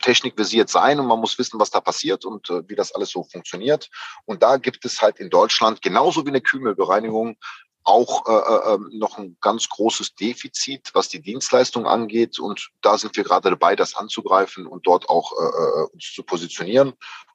technikversiert 0.03 0.69
sein 0.69 1.01
und 1.01 1.07
man 1.07 1.19
muss 1.19 1.39
wissen, 1.39 1.59
was 1.59 1.71
da 1.71 1.81
passiert 1.81 2.27
und 2.27 2.51
äh, 2.51 2.69
wie 2.69 2.75
das 2.75 2.93
alles 2.93 3.11
so 3.11 3.25
funktioniert. 3.25 3.89
Und 4.27 4.43
da 4.43 4.59
gibt 4.59 4.85
es 4.85 5.01
halt 5.01 5.19
in 5.19 5.31
Deutschland 5.31 5.81
genauso 5.81 6.27
wie 6.27 6.31
eine 6.31 6.43
Kühlmüllbereinigung 6.43 7.37
auch 7.85 8.27
äh, 8.27 8.33
äh, 8.33 8.75
ähm, 8.75 8.91
noch 8.93 9.17
ein 9.19 9.37
ganz 9.41 9.69
großes 9.69 10.15
Defizit, 10.15 10.91
was 10.93 11.09
die 11.09 11.23
Dienstleistung 11.23 11.87
angeht. 11.87 12.39
Und 12.39 12.71
da 12.83 12.99
sind 12.99 13.17
wir 13.17 13.25
gerade 13.25 13.51
dabei, 13.51 13.77
das 13.77 13.95
anzugreifen 13.95 14.67
und 14.67 14.87
dort 14.87 15.09
auch 15.09 15.33
äh, 15.33 15.45
äh 15.45 15.87
uns 15.93 16.13
zu 16.13 16.23
positionieren 16.23 16.93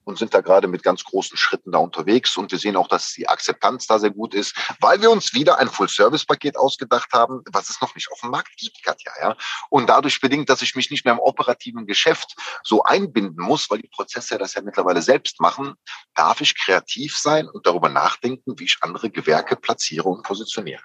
und 0.07 0.17
sind 0.17 0.33
da 0.33 0.41
gerade 0.41 0.67
mit 0.67 0.83
ganz 0.83 1.03
großen 1.03 1.37
Schritten 1.37 1.71
da 1.71 1.79
unterwegs. 1.79 2.37
Und 2.37 2.51
wir 2.51 2.59
sehen 2.59 2.77
auch, 2.77 2.87
dass 2.87 3.11
die 3.11 3.27
Akzeptanz 3.27 3.87
da 3.87 3.99
sehr 3.99 4.11
gut 4.11 4.33
ist, 4.33 4.55
weil 4.79 5.01
wir 5.01 5.11
uns 5.11 5.33
wieder 5.33 5.59
ein 5.59 5.67
Full-Service-Paket 5.67 6.57
ausgedacht 6.57 7.11
haben, 7.11 7.41
was 7.51 7.69
es 7.69 7.81
noch 7.81 7.93
nicht 7.93 8.09
auf 8.11 8.21
dem 8.21 8.31
Markt 8.31 8.55
gibt, 8.57 8.81
Katja. 8.83 9.11
Ja? 9.21 9.35
Und 9.69 9.87
dadurch 9.89 10.21
bedingt, 10.21 10.49
dass 10.49 10.61
ich 10.61 10.75
mich 10.75 10.89
nicht 10.89 11.03
mehr 11.03 11.13
im 11.13 11.19
operativen 11.19 11.85
Geschäft 11.85 12.35
so 12.63 12.83
einbinden 12.83 13.43
muss, 13.43 13.69
weil 13.69 13.79
die 13.79 13.89
Prozesse 13.89 14.37
das 14.37 14.53
ja 14.53 14.61
mittlerweile 14.61 15.01
selbst 15.01 15.41
machen, 15.41 15.75
darf 16.15 16.39
ich 16.39 16.57
kreativ 16.57 17.17
sein 17.17 17.49
und 17.49 17.67
darüber 17.67 17.89
nachdenken, 17.89 18.57
wie 18.57 18.65
ich 18.65 18.77
andere 18.81 19.09
Gewerke 19.09 19.57
platziere 19.57 20.07
und 20.07 20.23
positioniere. 20.23 20.83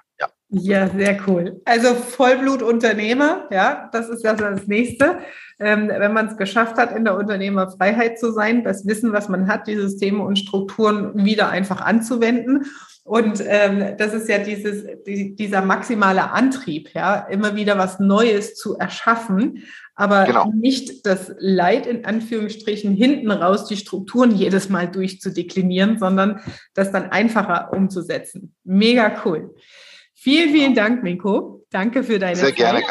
Ja. 0.55 0.89
Sehr 0.89 1.19
cool. 1.27 1.63
Also 1.65 1.95
Vollblutunternehmer, 1.95 3.49
ja, 3.51 3.89
das 3.91 4.11
ist 4.11 4.23
ja 4.23 4.35
das 4.35 4.67
Nächste. 4.67 5.19
Ähm, 5.59 5.89
wenn 5.89 6.13
man 6.13 6.27
es 6.27 6.37
geschafft 6.37 6.77
hat, 6.77 6.95
in 6.95 7.05
der 7.05 7.17
Unternehmerfreiheit 7.17 8.19
zu 8.19 8.33
sein, 8.33 8.63
das 8.63 8.87
Wissen, 8.87 9.13
was 9.13 9.29
man 9.29 9.49
hat, 9.49 9.67
die 9.67 9.77
Systeme 9.77 10.23
und 10.23 10.39
Strukturen 10.39 11.25
wieder 11.25 11.49
einfach 11.49 11.81
anzuwenden. 11.81 12.67
Und 13.05 13.43
ähm, 13.47 13.97
das 13.97 14.13
ist 14.13 14.29
ja 14.29 14.39
dieses, 14.39 14.85
die, 15.07 15.35
dieser 15.35 15.63
maximale 15.63 16.31
Antrieb, 16.31 16.91
ja, 16.95 17.17
immer 17.17 17.57
wieder 17.57 17.79
was 17.79 17.99
Neues 17.99 18.55
zu 18.55 18.77
erschaffen, 18.77 19.65
aber 19.95 20.25
genau. 20.25 20.53
nicht 20.55 21.05
das 21.07 21.33
Leid 21.39 21.87
in 21.87 22.05
Anführungsstrichen 22.05 22.95
hinten 22.95 23.31
raus, 23.31 23.67
die 23.67 23.77
Strukturen 23.77 24.33
jedes 24.33 24.69
Mal 24.69 24.89
durchzudeklinieren, 24.89 25.99
sondern 25.99 26.41
das 26.75 26.93
dann 26.93 27.11
einfacher 27.11 27.73
umzusetzen. 27.73 28.55
Mega 28.65 29.23
cool. 29.25 29.55
Vielen, 30.23 30.53
vielen 30.53 30.75
Dank, 30.77 31.03
Miko. 31.03 31.67
Danke 31.71 32.05
für 32.05 32.21
deine 32.21 32.37
Sehr 32.37 32.51
Zeit. 32.51 32.57
gerne. 32.57 32.83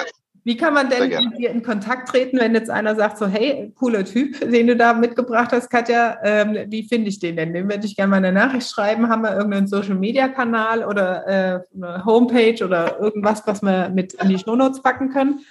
Wie 0.44 0.58
kann 0.58 0.74
man 0.74 0.90
denn 0.90 1.08
mit 1.08 1.38
dir 1.38 1.52
in 1.52 1.64
Kontakt 1.64 2.10
treten, 2.10 2.38
wenn 2.40 2.54
jetzt 2.54 2.70
einer 2.70 2.94
sagt, 2.94 3.20
so, 3.20 3.26
hey, 3.26 3.72
cooler 3.76 4.04
Typ, 4.04 4.38
den 4.42 4.68
du 4.68 4.76
da 4.76 4.94
mitgebracht 4.94 5.54
hast, 5.54 5.70
Katja, 5.70 6.18
ähm, 6.24 6.58
wie 6.68 6.86
finde 6.86 7.08
ich 7.08 7.20
den 7.20 7.38
denn? 7.38 7.54
Dem 7.54 7.70
würde 7.70 7.86
ich 7.86 7.96
gerne 7.96 8.10
mal 8.10 8.18
eine 8.18 8.34
Nachricht 8.34 8.70
schreiben. 8.70 9.08
Haben 9.08 9.22
wir 9.22 9.34
irgendeinen 9.34 9.68
Social-Media-Kanal 9.68 10.84
oder 10.84 11.26
äh, 11.26 11.60
eine 11.74 12.04
Homepage 12.04 12.66
oder 12.66 13.00
irgendwas, 13.00 13.44
was 13.46 13.62
wir 13.62 13.88
mit 13.88 14.14
in 14.16 14.28
die 14.28 14.38
Shownotes 14.38 14.82
packen 14.82 15.10
können? 15.14 15.46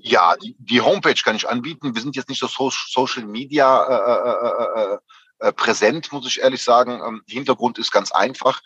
Ja, 0.00 0.34
die, 0.42 0.56
die 0.58 0.80
Homepage 0.80 1.22
kann 1.22 1.36
ich 1.36 1.48
anbieten. 1.48 1.94
Wir 1.94 2.02
sind 2.02 2.16
jetzt 2.16 2.28
nicht 2.28 2.40
so 2.40 2.48
Social 2.48 3.26
Media 3.26 3.84
äh, 3.84 4.90
äh, 4.90 4.94
äh, 4.94 4.98
äh, 5.38 5.52
präsent, 5.52 6.10
muss 6.10 6.26
ich 6.26 6.40
ehrlich 6.40 6.62
sagen. 6.64 7.00
Ähm, 7.06 7.22
Hintergrund 7.28 7.78
ist 7.78 7.92
ganz 7.92 8.10
einfach. 8.10 8.60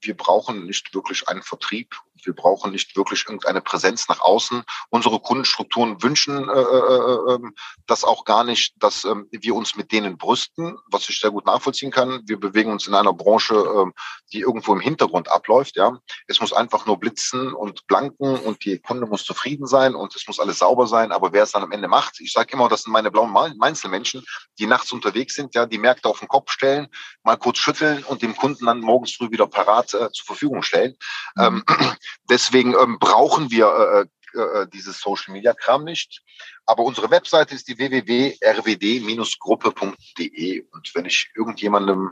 Ähm, 0.00 0.06
wir 0.06 0.16
brauchen 0.16 0.66
nicht 0.66 0.94
wirklich 0.94 1.28
einen 1.28 1.42
Vertrieb 1.42 1.96
wir 2.26 2.34
brauchen 2.34 2.72
nicht 2.72 2.96
wirklich 2.96 3.24
irgendeine 3.26 3.60
Präsenz 3.60 4.08
nach 4.08 4.20
außen. 4.20 4.62
Unsere 4.90 5.20
Kundenstrukturen 5.20 6.02
wünschen 6.02 6.48
äh, 6.48 6.52
äh, 6.52 7.34
ähm, 7.34 7.54
das 7.86 8.04
auch 8.04 8.24
gar 8.24 8.44
nicht, 8.44 8.74
dass 8.78 9.04
äh, 9.04 9.14
wir 9.30 9.54
uns 9.54 9.76
mit 9.76 9.92
denen 9.92 10.18
brüsten, 10.18 10.78
was 10.86 11.08
ich 11.08 11.20
sehr 11.20 11.30
gut 11.30 11.46
nachvollziehen 11.46 11.90
kann. 11.90 12.22
Wir 12.26 12.38
bewegen 12.38 12.72
uns 12.72 12.86
in 12.86 12.94
einer 12.94 13.12
Branche, 13.12 13.54
äh, 13.54 13.90
die 14.32 14.40
irgendwo 14.40 14.72
im 14.72 14.80
Hintergrund 14.80 15.30
abläuft. 15.30 15.76
Ja, 15.76 15.98
es 16.26 16.40
muss 16.40 16.52
einfach 16.52 16.86
nur 16.86 16.98
blitzen 16.98 17.52
und 17.52 17.86
blanken 17.86 18.38
und 18.38 18.64
die 18.64 18.78
Kunde 18.78 19.06
muss 19.06 19.24
zufrieden 19.24 19.66
sein 19.66 19.94
und 19.94 20.14
es 20.14 20.26
muss 20.26 20.40
alles 20.40 20.58
sauber 20.58 20.86
sein. 20.86 21.12
Aber 21.12 21.32
wer 21.32 21.44
es 21.44 21.52
dann 21.52 21.62
am 21.62 21.72
Ende 21.72 21.88
macht, 21.88 22.20
ich 22.20 22.32
sage 22.32 22.52
immer, 22.52 22.68
das 22.68 22.82
sind 22.82 22.92
meine 22.92 23.10
blauen 23.10 23.30
Einzelmenschen, 23.60 24.24
die 24.58 24.66
nachts 24.66 24.92
unterwegs 24.92 25.34
sind, 25.34 25.54
ja, 25.54 25.66
die 25.66 25.78
Märkte 25.78 26.08
auf 26.08 26.18
den 26.18 26.28
Kopf 26.28 26.50
stellen, 26.50 26.88
mal 27.22 27.36
kurz 27.36 27.58
schütteln 27.58 28.04
und 28.04 28.22
dem 28.22 28.36
Kunden 28.36 28.66
dann 28.66 28.80
morgens 28.80 29.12
früh 29.12 29.30
wieder 29.30 29.46
parat 29.46 29.89
äh, 29.94 30.10
zur 30.12 30.26
Verfügung 30.26 30.62
stellen. 30.62 30.96
Mhm. 31.36 31.42
Ähm, 31.42 31.64
Deswegen 32.30 32.74
ähm, 32.74 32.98
brauchen 32.98 33.50
wir 33.50 33.66
äh, 33.66 34.06
äh, 34.34 34.66
dieses 34.72 35.00
Social 35.00 35.32
Media 35.32 35.54
Kram 35.54 35.84
nicht. 35.84 36.22
Aber 36.66 36.82
unsere 36.84 37.10
Webseite 37.10 37.54
ist 37.54 37.68
die 37.68 37.78
www.rwd-gruppe.de. 37.78 40.66
Und 40.72 40.94
wenn 40.94 41.06
ich 41.06 41.30
irgendjemandem 41.34 42.10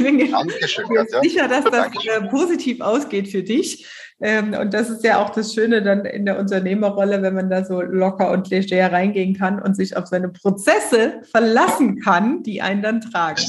Dankeschön. 0.00 0.84
Ich 0.84 1.10
bin 1.10 1.22
sicher, 1.22 1.48
dass 1.48 1.64
das 1.64 1.72
Dankeschön. 1.72 2.24
Äh, 2.24 2.28
positiv 2.28 2.80
ausgeht 2.80 3.28
für 3.28 3.42
dich. 3.42 3.86
Ähm, 4.22 4.54
und 4.54 4.72
das 4.72 4.90
ist 4.90 5.02
ja 5.02 5.18
auch 5.20 5.30
das 5.30 5.54
Schöne 5.54 5.82
dann 5.82 6.04
in 6.04 6.26
der 6.26 6.38
Unternehmerrolle, 6.38 7.22
wenn 7.22 7.34
man 7.34 7.50
da 7.50 7.64
so 7.64 7.80
locker 7.80 8.30
und 8.30 8.48
leger 8.48 8.92
reingehen 8.92 9.36
kann 9.36 9.60
und 9.60 9.74
sich 9.74 9.96
auf 9.96 10.06
seine 10.06 10.28
Prozesse 10.28 11.22
verlassen 11.30 12.00
kann, 12.00 12.44
die 12.44 12.62
einen 12.62 12.82
dann 12.82 13.00
tragen. 13.00 13.40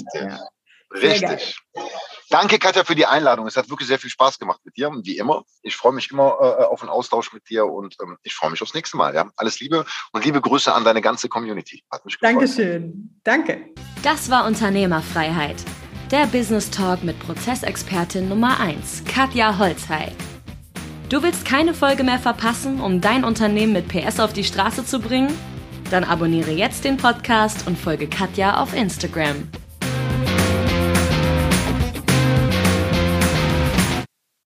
Richtig. 0.93 1.21
Ja. 1.21 1.29
Richtig. 1.33 1.57
Danke, 2.31 2.59
Katja, 2.59 2.85
für 2.85 2.95
die 2.95 3.05
Einladung. 3.05 3.45
Es 3.45 3.57
hat 3.57 3.69
wirklich 3.69 3.89
sehr 3.89 3.99
viel 3.99 4.09
Spaß 4.09 4.39
gemacht 4.39 4.61
mit 4.63 4.77
dir, 4.77 4.89
wie 5.03 5.17
immer. 5.17 5.43
Ich 5.63 5.75
freue 5.75 5.91
mich 5.91 6.09
immer 6.11 6.37
äh, 6.39 6.63
auf 6.63 6.81
einen 6.81 6.89
Austausch 6.89 7.33
mit 7.33 7.49
dir 7.49 7.65
und 7.65 7.97
ähm, 8.01 8.17
ich 8.23 8.33
freue 8.33 8.49
mich 8.49 8.61
aufs 8.61 8.73
nächste 8.73 8.95
Mal. 8.95 9.13
Ja? 9.13 9.29
Alles 9.35 9.59
Liebe 9.59 9.85
und 10.13 10.23
liebe 10.23 10.39
Grüße 10.39 10.73
an 10.73 10.85
deine 10.85 11.01
ganze 11.01 11.27
Community. 11.27 11.83
Hat 11.91 12.05
mich 12.05 12.17
gefreut. 12.17 12.35
Dankeschön. 12.37 13.19
Danke. 13.25 13.65
Das 14.01 14.29
war 14.29 14.45
Unternehmerfreiheit. 14.45 15.57
Der 16.09 16.25
Business 16.25 16.71
Talk 16.71 17.03
mit 17.03 17.19
Prozessexpertin 17.19 18.29
Nummer 18.29 18.61
1, 18.61 19.03
Katja 19.03 19.57
Holzhey. 19.57 20.13
Du 21.09 21.21
willst 21.23 21.43
keine 21.43 21.73
Folge 21.73 22.05
mehr 22.05 22.19
verpassen, 22.19 22.79
um 22.79 23.01
dein 23.01 23.25
Unternehmen 23.25 23.73
mit 23.73 23.89
PS 23.89 24.21
auf 24.21 24.31
die 24.31 24.45
Straße 24.45 24.85
zu 24.85 25.01
bringen? 25.01 25.37
Dann 25.89 26.05
abonniere 26.05 26.51
jetzt 26.51 26.85
den 26.85 26.95
Podcast 26.95 27.67
und 27.67 27.77
folge 27.77 28.07
Katja 28.07 28.61
auf 28.61 28.73
Instagram. 28.73 29.49